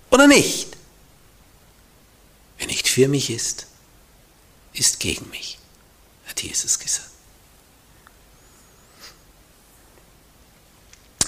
oder 0.09 0.27
nicht. 0.27 0.77
Wer 2.61 2.67
nicht 2.67 2.87
für 2.87 3.07
mich 3.07 3.31
ist, 3.31 3.65
ist 4.71 4.99
gegen 4.99 5.27
mich, 5.31 5.57
hat 6.27 6.43
Jesus 6.43 6.77
gesagt. 6.77 7.09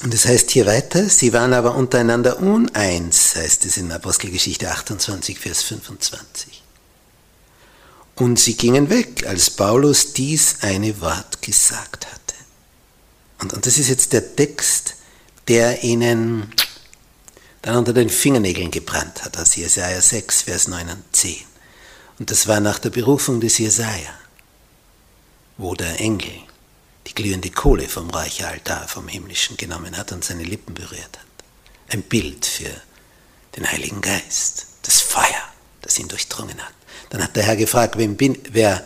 Und 0.03 0.13
das 0.13 0.25
heißt 0.25 0.51
hier 0.51 0.67
weiter, 0.67 1.09
sie 1.09 1.33
waren 1.33 1.53
aber 1.53 1.73
untereinander 1.73 2.37
uneins, 2.37 3.35
heißt 3.35 3.65
es 3.65 3.77
in 3.77 3.91
Apostelgeschichte 3.91 4.69
28, 4.69 5.39
Vers 5.39 5.63
25. 5.63 6.61
Und 8.13 8.39
sie 8.39 8.55
gingen 8.55 8.91
weg, 8.91 9.25
als 9.25 9.49
Paulus 9.49 10.13
dies 10.13 10.57
eine 10.61 11.01
Wort 11.01 11.41
gesagt 11.41 12.05
hatte. 12.05 12.35
Und, 13.39 13.53
und 13.53 13.65
das 13.65 13.79
ist 13.79 13.89
jetzt 13.89 14.13
der 14.13 14.35
Text, 14.35 14.97
der 15.47 15.83
ihnen 15.83 16.53
dann 17.63 17.77
unter 17.77 17.93
den 17.93 18.09
Fingernägeln 18.09 18.71
gebrannt 18.71 19.23
hat, 19.23 19.37
aus 19.37 19.55
Jesaja 19.55 20.01
6, 20.01 20.43
Vers 20.43 20.67
9 20.67 20.89
und 20.89 21.03
10. 21.13 21.37
Und 22.19 22.29
das 22.29 22.47
war 22.47 22.59
nach 22.59 22.77
der 22.77 22.89
Berufung 22.89 23.39
des 23.39 23.57
Jesaja, 23.57 24.13
wo 25.57 25.73
der 25.73 25.99
Engel 25.99 26.33
die 27.07 27.15
glühende 27.15 27.49
Kohle 27.49 27.87
vom 27.87 28.09
Räucheraltar 28.09 28.87
vom 28.89 29.07
Himmlischen 29.07 29.55
genommen 29.55 29.97
hat 29.97 30.11
und 30.11 30.25
seine 30.25 30.43
Lippen 30.43 30.73
berührt 30.73 31.17
hat. 31.17 31.25
Ein 31.87 32.03
Bild 32.03 32.45
für 32.45 32.69
den 33.55 33.71
Heiligen 33.71 34.01
Geist, 34.01 34.67
das 34.81 34.99
Feuer, 34.99 35.43
das 35.81 35.97
ihn 35.97 36.09
durchdrungen 36.09 36.61
hat. 36.61 36.73
Dann 37.11 37.23
hat 37.23 37.35
der 37.37 37.43
Herr 37.43 37.55
gefragt, 37.55 37.97
wen, 37.97 38.17
bin, 38.17 38.37
wer, 38.51 38.85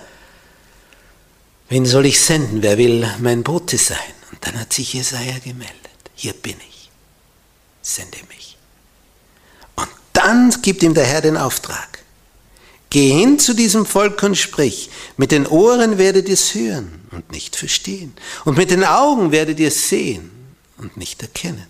wen 1.69 1.85
soll 1.87 2.05
ich 2.05 2.21
senden, 2.21 2.61
wer 2.61 2.77
will 2.77 3.09
mein 3.19 3.41
Bote 3.43 3.79
sein? 3.79 3.97
Und 4.31 4.45
dann 4.45 4.59
hat 4.59 4.71
sich 4.71 4.93
Jesaja 4.93 5.39
gemeldet, 5.39 5.73
hier 6.13 6.33
bin 6.33 6.57
ich, 6.69 6.91
sende 7.81 8.19
mich. 8.29 8.56
Dann 10.27 10.53
gibt 10.61 10.83
ihm 10.83 10.93
der 10.93 11.05
Herr 11.05 11.21
den 11.21 11.37
Auftrag, 11.37 11.99
Geh 12.89 13.11
hin 13.11 13.39
zu 13.39 13.53
diesem 13.53 13.85
Volk 13.85 14.21
und 14.23 14.35
sprich, 14.35 14.89
mit 15.15 15.31
den 15.31 15.47
Ohren 15.47 15.97
werdet 15.97 16.27
ihr 16.27 16.33
es 16.33 16.53
hören 16.53 16.99
und 17.11 17.31
nicht 17.31 17.55
verstehen, 17.55 18.13
und 18.43 18.57
mit 18.57 18.69
den 18.69 18.83
Augen 18.83 19.31
werdet 19.31 19.57
ihr 19.57 19.69
es 19.69 19.87
sehen 19.87 20.29
und 20.79 20.97
nicht 20.97 21.21
erkennen. 21.21 21.67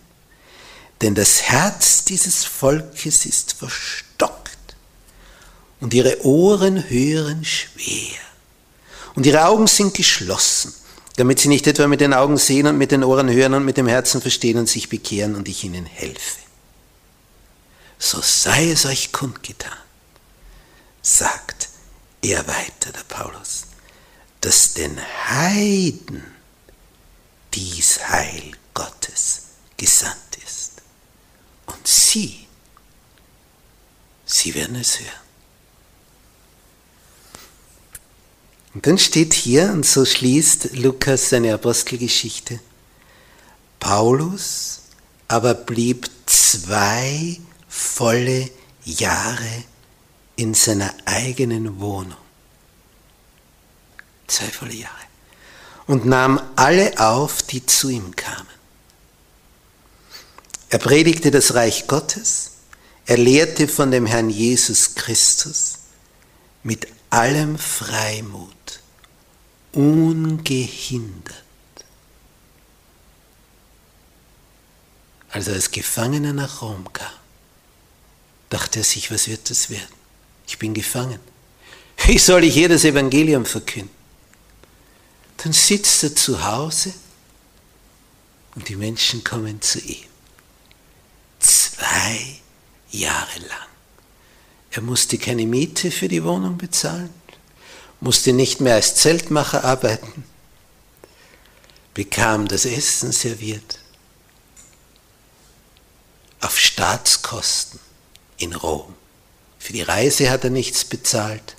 Denn 1.01 1.13
das 1.13 1.43
Herz 1.43 2.03
dieses 2.05 2.45
Volkes 2.45 3.27
ist 3.27 3.53
verstockt, 3.53 4.57
und 5.79 5.93
ihre 5.93 6.25
Ohren 6.25 6.89
hören 6.89 7.45
schwer, 7.45 8.17
und 9.13 9.27
ihre 9.27 9.45
Augen 9.45 9.67
sind 9.67 9.93
geschlossen, 9.93 10.73
damit 11.17 11.37
sie 11.37 11.49
nicht 11.49 11.67
etwa 11.67 11.85
mit 11.85 12.01
den 12.01 12.15
Augen 12.15 12.37
sehen 12.37 12.65
und 12.65 12.79
mit 12.79 12.89
den 12.89 13.03
Ohren 13.03 13.29
hören 13.29 13.53
und 13.53 13.65
mit 13.65 13.77
dem 13.77 13.87
Herzen 13.87 14.19
verstehen 14.19 14.57
und 14.57 14.67
sich 14.67 14.89
bekehren 14.89 15.35
und 15.35 15.47
ich 15.47 15.63
ihnen 15.63 15.85
helfe. 15.85 16.46
So 17.99 18.21
sei 18.21 18.71
es 18.71 18.85
euch 18.85 19.11
kundgetan 19.11 19.77
sagt 21.07 21.69
er 22.21 22.45
weiter, 22.47 22.91
der 22.91 23.03
Paulus, 23.07 23.63
dass 24.41 24.73
den 24.73 24.99
Heiden 25.29 26.23
dies 27.53 27.99
Heil 28.09 28.51
Gottes 28.73 29.43
gesandt 29.77 30.37
ist. 30.45 30.73
Und 31.65 31.87
sie, 31.87 32.45
sie 34.25 34.53
werden 34.53 34.75
es 34.75 34.99
hören. 34.99 35.11
Und 38.73 38.85
dann 38.85 38.97
steht 38.97 39.33
hier, 39.33 39.71
und 39.71 39.85
so 39.85 40.05
schließt 40.05 40.75
Lukas 40.75 41.29
seine 41.29 41.53
Apostelgeschichte, 41.53 42.59
Paulus 43.79 44.81
aber 45.29 45.53
blieb 45.53 46.09
zwei 46.25 47.39
volle 47.67 48.49
Jahre 48.83 49.63
in 50.35 50.53
seiner 50.53 50.93
eigenen 51.05 51.79
Wohnung. 51.79 52.17
Zwei 54.27 54.45
volle 54.45 54.73
Jahre. 54.73 54.93
Und 55.87 56.05
nahm 56.05 56.41
alle 56.55 56.99
auf, 56.99 57.43
die 57.43 57.65
zu 57.65 57.89
ihm 57.89 58.15
kamen. 58.15 58.47
Er 60.69 60.79
predigte 60.79 61.31
das 61.31 61.53
Reich 61.53 61.87
Gottes, 61.87 62.51
er 63.05 63.17
lehrte 63.17 63.69
von 63.69 63.89
dem 63.89 64.05
Herrn 64.05 64.29
Jesus 64.29 64.95
Christus 64.95 65.79
mit 66.61 66.87
allem 67.09 67.57
Freimut, 67.57 68.81
ungehindert. 69.71 71.43
Als 75.29 75.47
er 75.47 75.53
als 75.53 75.71
Gefangener 75.71 76.33
nach 76.33 76.61
Rom 76.61 76.91
kam, 76.91 77.07
dachte 78.49 78.79
er 78.79 78.85
sich, 78.85 79.11
was 79.11 79.27
wird 79.27 79.49
das 79.49 79.69
werden? 79.69 79.97
ich 80.47 80.57
bin 80.57 80.73
gefangen. 80.73 81.19
Wie 82.05 82.17
soll 82.17 82.45
ich 82.45 82.53
hier 82.53 82.69
das 82.69 82.85
Evangelium 82.85 83.45
verkünden? 83.45 83.95
Dann 85.37 85.53
sitzt 85.53 86.03
er 86.03 86.15
zu 86.15 86.43
Hause 86.43 86.93
und 88.55 88.67
die 88.69 88.75
Menschen 88.75 89.23
kommen 89.23 89.61
zu 89.61 89.79
ihm. 89.79 90.07
Zwei 91.39 92.39
Jahre 92.91 93.39
lang. 93.39 93.67
Er 94.71 94.81
musste 94.81 95.17
keine 95.17 95.45
Miete 95.45 95.91
für 95.91 96.07
die 96.07 96.23
Wohnung 96.23 96.57
bezahlen, 96.57 97.13
musste 97.99 98.33
nicht 98.33 98.61
mehr 98.61 98.75
als 98.75 98.95
Zeltmacher 98.95 99.63
arbeiten, 99.63 100.23
bekam 101.93 102.47
das 102.47 102.65
Essen 102.65 103.11
serviert 103.11 103.79
auf 106.41 106.57
Staatskosten 106.57 107.79
in 108.37 108.53
Rom. 108.53 108.93
Für 109.59 109.73
die 109.73 109.81
Reise 109.81 110.29
hat 110.29 110.43
er 110.43 110.49
nichts 110.49 110.85
bezahlt. 110.85 111.55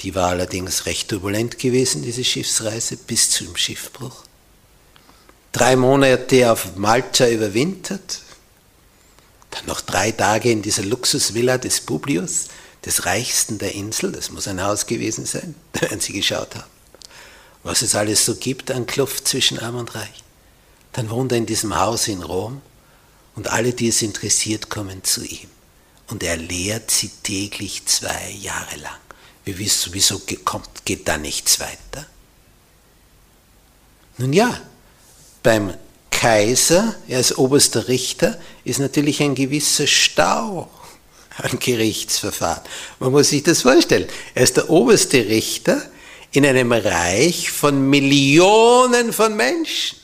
Die 0.00 0.14
war 0.14 0.30
allerdings 0.30 0.86
recht 0.86 1.08
turbulent 1.08 1.58
gewesen, 1.58 2.02
diese 2.02 2.24
Schiffsreise, 2.24 2.96
bis 2.96 3.30
zum 3.30 3.54
Schiffbruch. 3.56 4.24
Drei 5.52 5.76
Monate 5.76 6.50
auf 6.50 6.76
Malta 6.76 7.28
überwintert, 7.28 8.22
dann 9.50 9.66
noch 9.66 9.80
drei 9.80 10.12
Tage 10.12 10.50
in 10.50 10.62
dieser 10.62 10.84
Luxusvilla 10.84 11.58
des 11.58 11.80
Publius, 11.80 12.46
des 12.84 13.04
reichsten 13.04 13.58
der 13.58 13.74
Insel, 13.74 14.12
das 14.12 14.30
muss 14.30 14.48
ein 14.48 14.62
Haus 14.62 14.86
gewesen 14.86 15.26
sein, 15.26 15.54
werden 15.74 16.00
Sie 16.00 16.12
geschaut 16.12 16.54
haben, 16.54 16.70
was 17.62 17.82
es 17.82 17.94
alles 17.94 18.24
so 18.24 18.36
gibt 18.36 18.70
an 18.70 18.86
Kluft 18.86 19.28
zwischen 19.28 19.58
Arm 19.58 19.76
und 19.76 19.94
Reich. 19.94 20.24
Dann 20.92 21.10
wohnt 21.10 21.32
er 21.32 21.38
in 21.38 21.46
diesem 21.46 21.78
Haus 21.78 22.08
in 22.08 22.22
Rom 22.22 22.62
und 23.34 23.48
alle, 23.48 23.72
die 23.72 23.88
es 23.88 24.02
interessiert, 24.02 24.68
kommen 24.68 25.04
zu 25.04 25.24
ihm 25.24 25.48
und 26.10 26.22
er 26.22 26.36
lehrt 26.36 26.90
sie 26.90 27.10
täglich 27.22 27.86
zwei 27.86 28.30
Jahre 28.40 28.76
lang. 28.76 28.98
Wir 29.44 29.58
wissen, 29.58 29.90
wieso 29.92 30.20
kommt, 30.44 30.84
geht 30.84 31.08
da 31.08 31.16
nichts 31.16 31.60
weiter? 31.60 32.06
Nun 34.18 34.32
ja, 34.32 34.60
beim 35.42 35.74
Kaiser, 36.10 36.94
er 37.08 37.18
als 37.18 37.38
oberster 37.38 37.88
Richter, 37.88 38.38
ist 38.64 38.80
natürlich 38.80 39.22
ein 39.22 39.34
gewisser 39.34 39.86
Stau 39.86 40.70
an 41.38 41.58
Gerichtsverfahren. 41.58 42.62
Man 42.98 43.12
muss 43.12 43.30
sich 43.30 43.42
das 43.42 43.62
vorstellen. 43.62 44.06
Er 44.34 44.42
ist 44.42 44.56
der 44.56 44.68
oberste 44.68 45.26
Richter 45.26 45.82
in 46.32 46.44
einem 46.44 46.72
Reich 46.72 47.50
von 47.50 47.88
Millionen 47.88 49.12
von 49.12 49.34
Menschen. 49.34 49.99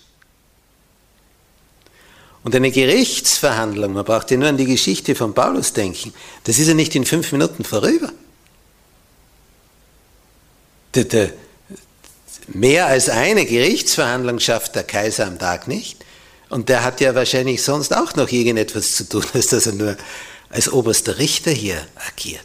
Und 2.47 2.55
eine 2.55 2.71
Gerichtsverhandlung, 2.71 3.93
man 3.93 4.05
braucht 4.05 4.31
ja 4.31 4.37
nur 4.37 4.49
an 4.49 4.57
die 4.57 4.67
Geschichte 4.67 5.17
von 5.17 5.35
Paulus 5.35 5.73
denken, 5.73 6.15
das 6.45 6.61
ist 6.61 6.69
ja 6.69 6.75
nicht 6.75 6.95
in 6.95 7.05
fünf 7.05 7.33
Minuten 7.33 7.65
vorüber. 7.65 8.13
mehr 12.47 12.87
als 12.87 13.09
eine 13.09 13.47
Gerichtsverhandlung 13.47 14.39
schafft 14.39 14.77
der 14.77 14.85
Kaiser 14.85 15.27
am 15.27 15.41
Tag 15.41 15.67
nicht. 15.67 16.05
Und 16.49 16.69
der 16.69 16.85
hat 16.85 17.01
ja 17.01 17.17
wahrscheinlich 17.17 17.65
sonst 17.65 17.93
auch 17.93 18.15
noch 18.15 18.31
irgendetwas 18.31 18.95
zu 18.95 19.09
tun, 19.09 19.25
als 19.35 19.49
dass 19.49 19.67
er 19.67 19.73
nur 19.73 19.97
als 20.49 20.73
oberster 20.73 21.19
Richter 21.19 21.51
hier 21.51 21.85
agiert. 22.09 22.45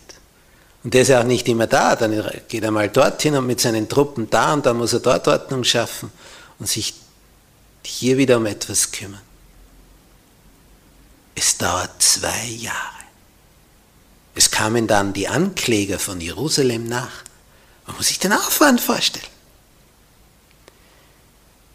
Und 0.83 0.95
der 0.95 1.03
ist 1.03 1.09
ja 1.09 1.21
auch 1.21 1.25
nicht 1.25 1.47
immer 1.47 1.67
da, 1.67 1.95
dann 1.95 2.23
geht 2.47 2.63
er 2.63 2.71
mal 2.71 2.89
dorthin 2.89 3.35
und 3.35 3.45
mit 3.45 3.61
seinen 3.61 3.87
Truppen 3.87 4.31
da 4.31 4.53
und 4.53 4.65
dann 4.65 4.77
muss 4.77 4.93
er 4.93 4.99
dort 5.01 5.27
Ordnung 5.27 5.63
schaffen 5.63 6.11
und 6.57 6.67
sich 6.67 6.95
hier 7.83 8.17
wieder 8.17 8.37
um 8.37 8.47
etwas 8.47 8.91
kümmern. 8.91 9.21
Es 11.35 11.57
dauert 11.57 12.01
zwei 12.01 12.45
Jahre. 12.45 12.77
Es 14.35 14.49
kamen 14.49 14.87
dann 14.87 15.13
die 15.13 15.27
Ankläger 15.27 15.99
von 15.99 16.21
Jerusalem 16.21 16.87
nach. 16.87 17.23
Man 17.85 17.95
muss 17.97 18.07
sich 18.07 18.19
den 18.19 18.33
Aufwand 18.33 18.79
vorstellen. 18.79 19.25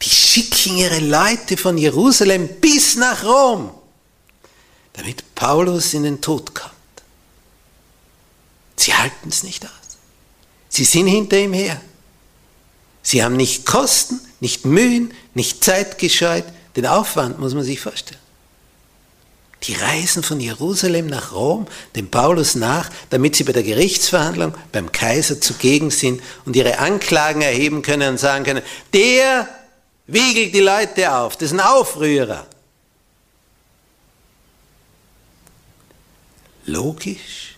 Die 0.03 0.09
schicken 0.09 0.77
ihre 0.77 1.01
Leute 1.01 1.57
von 1.57 1.77
Jerusalem 1.79 2.49
bis 2.61 2.97
nach 2.97 3.25
Rom. 3.25 3.71
damit 4.93 5.35
Paulus 5.35 5.93
in 5.93 6.05
den 6.05 6.23
Tod 6.23 6.55
kommt. 6.55 6.73
Sie 8.77 8.95
halten 8.95 9.29
es 9.29 9.43
nicht 9.43 9.63
aus. 9.65 9.99
Sie 10.71 10.85
sind 10.85 11.07
hinter 11.07 11.39
ihm 11.39 11.53
her. 11.53 11.81
Sie 13.03 13.23
haben 13.23 13.37
nicht 13.37 13.67
Kosten, 13.67 14.21
nicht 14.41 14.65
Mühen, 14.65 15.13
nicht 15.35 15.63
Zeit 15.63 15.99
gescheut. 15.99 16.45
Den 16.77 16.87
Aufwand 16.87 17.39
muss 17.39 17.53
man 17.53 17.63
sich 17.63 17.81
vorstellen. 17.81 18.21
Die 19.63 19.75
reisen 19.75 20.23
von 20.23 20.39
Jerusalem 20.39 21.07
nach 21.07 21.33
Rom, 21.33 21.67
dem 21.97 22.11
Paulus 22.11 22.55
nach, 22.55 22.91
damit 23.11 23.37
sie 23.37 23.45
bei 23.45 23.53
der 23.53 23.63
Gerichtsverhandlung 23.63 24.55
beim 24.71 24.93
Kaiser 24.93 25.41
zugegen 25.41 25.91
sind 25.91 26.23
und 26.45 26.55
ihre 26.55 26.79
Anklagen 26.79 27.43
erheben 27.43 27.83
können 27.83 28.11
und 28.11 28.19
sagen 28.19 28.45
können, 28.45 28.63
der 28.93 29.49
wiegelt 30.07 30.55
die 30.55 30.61
Leute 30.61 31.13
auf, 31.13 31.37
das 31.37 31.53
ist 31.53 31.59
ein 31.59 31.61
Aufrührer. 31.61 32.47
Logisch, 36.67 37.57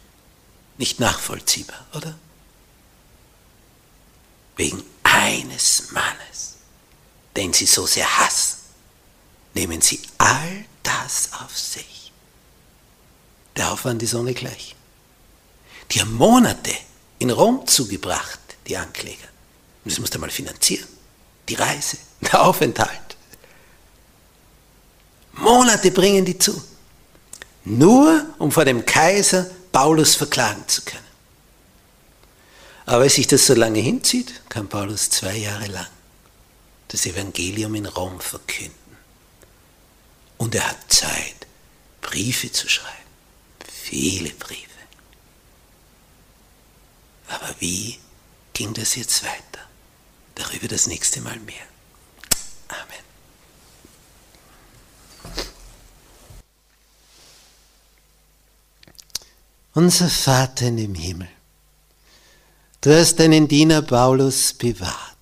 nicht 0.77 1.01
nachvollziehbar, 1.01 1.87
oder? 1.95 2.15
Wegen 4.57 4.83
eines 5.03 5.91
Mannes, 5.93 6.57
den 7.37 7.53
sie 7.53 7.67
so 7.67 7.87
sehr 7.87 8.19
hassen, 8.19 8.59
nehmen 9.55 9.81
sie 9.81 10.01
all 10.19 10.65
das 10.89 11.33
auf 11.33 11.57
sich. 11.57 12.13
Der 13.57 13.73
Aufwand 13.73 14.03
ist 14.03 14.15
ohne 14.15 14.35
gleich. 14.35 14.75
Die 15.91 16.01
haben 16.01 16.15
Monate 16.15 16.73
in 17.19 17.31
Rom 17.31 17.67
zugebracht, 17.67 18.39
die 18.67 18.77
Ankläger. 18.77 19.29
Und 19.85 19.93
das 19.93 19.99
musst 19.99 20.15
du 20.15 20.19
mal 20.19 20.31
finanzieren. 20.31 20.89
Die 21.49 21.55
Reise, 21.55 21.99
der 22.21 22.43
Aufenthalt. 22.43 23.17
Monate 25.33 25.91
bringen 25.91 26.25
die 26.25 26.39
zu. 26.39 26.63
Nur 27.65 28.27
um 28.39 28.51
vor 28.51 28.65
dem 28.65 28.85
Kaiser 28.85 29.51
Paulus 29.73 30.15
verklagen 30.15 30.67
zu 30.67 30.83
können. 30.83 31.05
Aber 32.87 33.01
weil 33.01 33.11
sich 33.11 33.27
das 33.27 33.47
so 33.47 33.55
lange 33.55 33.81
hinzieht, 33.81 34.49
kann 34.49 34.69
Paulus 34.69 35.11
zwei 35.11 35.37
Jahre 35.37 35.67
lang 35.67 35.87
das 36.89 37.05
Evangelium 37.05 37.75
in 37.75 37.85
Rom 37.85 38.19
verkünden. 38.19 38.78
Und 40.39 40.55
er 40.55 40.69
hat 40.69 40.93
Zeit, 40.93 41.47
Briefe 42.01 42.51
zu 42.51 42.69
schreiben. 42.69 42.97
Viele 43.69 44.31
Briefe. 44.31 44.69
Aber 47.29 47.55
wie 47.59 47.99
ging 48.55 48.73
das 48.73 48.95
jetzt 48.95 49.23
weiter? 49.25 49.61
Darüber 50.37 50.69
das 50.69 50.87
nächste 50.87 51.21
Mal 51.21 51.39
mehr. 51.41 51.67
Amen. 52.69 53.05
Unser 59.75 60.09
Vater 60.09 60.71
dem 60.71 60.95
Himmel, 60.95 61.29
du 62.81 62.97
hast 62.97 63.17
deinen 63.17 63.49
Diener 63.49 63.83
Paulus 63.83 64.53
bewahrt. 64.53 65.17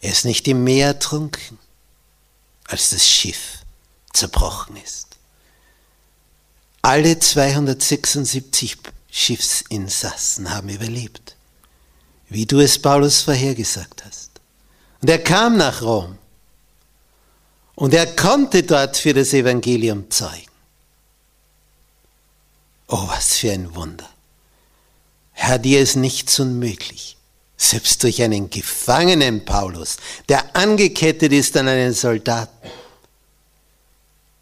Er 0.00 0.12
ist 0.12 0.24
nicht 0.24 0.46
im 0.48 0.64
Meer 0.64 0.88
ertrunken, 0.88 1.58
als 2.64 2.90
das 2.90 3.08
Schiff 3.08 3.59
zerbrochen 4.12 4.76
ist. 4.76 5.06
Alle 6.82 7.18
276 7.18 8.78
Schiffsinsassen 9.10 10.50
haben 10.50 10.68
überlebt, 10.68 11.36
wie 12.28 12.46
du 12.46 12.60
es 12.60 12.80
Paulus 12.80 13.22
vorhergesagt 13.22 14.04
hast. 14.04 14.30
Und 15.02 15.10
er 15.10 15.18
kam 15.18 15.56
nach 15.56 15.82
Rom 15.82 16.16
und 17.74 17.94
er 17.94 18.06
konnte 18.14 18.62
dort 18.62 18.96
für 18.96 19.14
das 19.14 19.32
Evangelium 19.32 20.10
zeugen. 20.10 20.50
Oh, 22.88 23.08
was 23.08 23.38
für 23.38 23.52
ein 23.52 23.74
Wunder. 23.74 24.08
Herr, 25.32 25.58
dir 25.58 25.80
ist 25.80 25.96
nichts 25.96 26.38
unmöglich. 26.38 27.16
Selbst 27.56 28.02
durch 28.02 28.22
einen 28.22 28.50
Gefangenen 28.50 29.44
Paulus, 29.44 29.96
der 30.28 30.56
angekettet 30.56 31.32
ist 31.32 31.56
an 31.56 31.68
einen 31.68 31.92
Soldaten, 31.92 32.68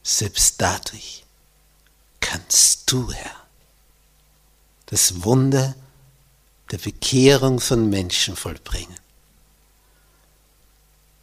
selbst 0.08 0.54
dadurch 0.58 1.24
kannst 2.20 2.90
du, 2.90 3.12
Herr, 3.12 3.36
das 4.86 5.22
Wunder 5.22 5.74
der 6.70 6.78
Bekehrung 6.78 7.60
von 7.60 7.90
Menschen 7.90 8.34
vollbringen. 8.34 8.98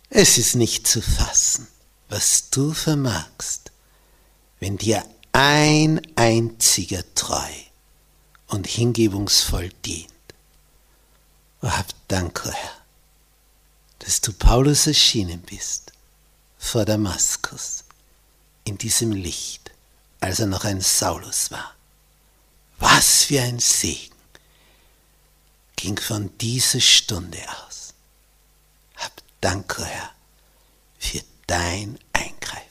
Es 0.09 0.37
ist 0.37 0.55
nicht 0.55 0.85
zu 0.87 1.01
fassen, 1.01 1.67
was 2.09 2.51
du 2.51 2.73
vermagst, 2.73 3.71
wenn 4.59 4.77
dir 4.77 5.03
ein 5.31 5.99
einziger 6.15 7.03
treu 7.15 7.51
und 8.47 8.67
hingebungsvoll 8.67 9.69
dient. 9.83 10.11
Oh, 11.63 11.69
hab 11.69 11.87
Dank, 12.07 12.43
oh 12.45 12.51
Herr, 12.51 12.77
dass 13.99 14.21
du 14.21 14.31
Paulus 14.31 14.85
erschienen 14.85 15.41
bist 15.41 15.91
vor 16.59 16.85
Damaskus 16.85 17.84
in 18.65 18.77
diesem 18.77 19.11
Licht, 19.11 19.71
als 20.19 20.39
er 20.39 20.47
noch 20.47 20.65
ein 20.65 20.81
Saulus 20.81 21.51
war. 21.51 21.73
Was 22.77 23.23
für 23.23 23.41
ein 23.41 23.59
Segen 23.59 24.15
ging 25.75 25.97
von 25.97 26.35
dieser 26.39 26.81
Stunde 26.81 27.39
aus. 27.65 27.93
Hab 28.97 29.11
Dank, 29.39 29.77
Herr, 29.77 30.11
für 30.99 31.21
dein 31.47 31.99
Eingriff. 32.13 32.64